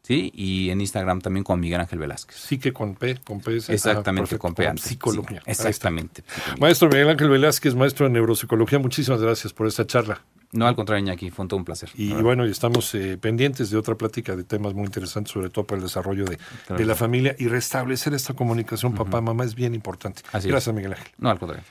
¿Sí? 0.05 0.33
Y 0.35 0.71
en 0.71 0.81
Instagram 0.81 1.21
también 1.21 1.45
como 1.45 1.59
Miguel 1.59 1.81
Ángel 1.81 2.01
Velázquez. 2.01 2.37
Sí 2.37 2.59
que 2.59 2.73
con 2.73 2.97
P, 2.97 3.19
con 3.23 3.41
P. 3.41 3.59
Exactamente, 3.59 4.11
Ah, 4.11 4.15
perfecto, 4.15 4.39
con 4.41 4.53
P 4.57 4.67
antes. 4.67 4.85
Psicología. 4.85 5.41
Sí, 5.45 5.51
exactamente. 5.53 6.25
Maestro 6.59 6.89
Miguel 6.89 7.11
Ángel 7.11 7.29
Velázquez, 7.29 7.77
maestro 7.77 8.07
de 8.07 8.13
neuropsicología, 8.15 8.81
muchísimas 8.81 9.23
gracias 9.23 9.53
por 9.53 9.69
esta 9.69 9.87
charla. 9.87 10.21
No, 10.53 10.67
al 10.67 10.75
contrario, 10.77 11.03
Iñaki, 11.05 11.31
fue 11.31 11.45
un 11.45 11.49
todo 11.49 11.57
un 11.59 11.65
placer. 11.65 11.89
Y 11.95 12.13
bueno, 12.13 12.47
y 12.47 12.51
estamos 12.51 12.95
eh, 12.95 13.17
pendientes 13.19 13.71
de 13.71 13.79
otra 13.79 13.95
plática 13.95 14.37
de 14.37 14.45
temas 14.45 14.75
muy 14.75 14.85
interesantes, 14.85 15.33
sobre 15.33 15.49
todo 15.49 15.67
para 15.67 15.79
el 15.79 15.83
desarrollo 15.85 16.25
de, 16.27 16.37
Claro. 16.67 16.79
de 16.79 16.85
la 16.87 16.95
familia 16.95 17.35
y 17.39 17.49
restablecer 17.49 18.13
esta 18.15 18.35
comunicación 18.35 18.95
papá-mamá 18.95 19.45
es 19.45 19.55
bien 19.55 19.75
importante. 19.75 20.23
Así 20.33 20.49
es. 20.49 20.53
gracias, 20.53 20.75
Miguel 20.75 20.93
Ángel. 20.93 21.09
No, 21.19 21.31
al 21.31 21.39
contrario. 21.39 21.65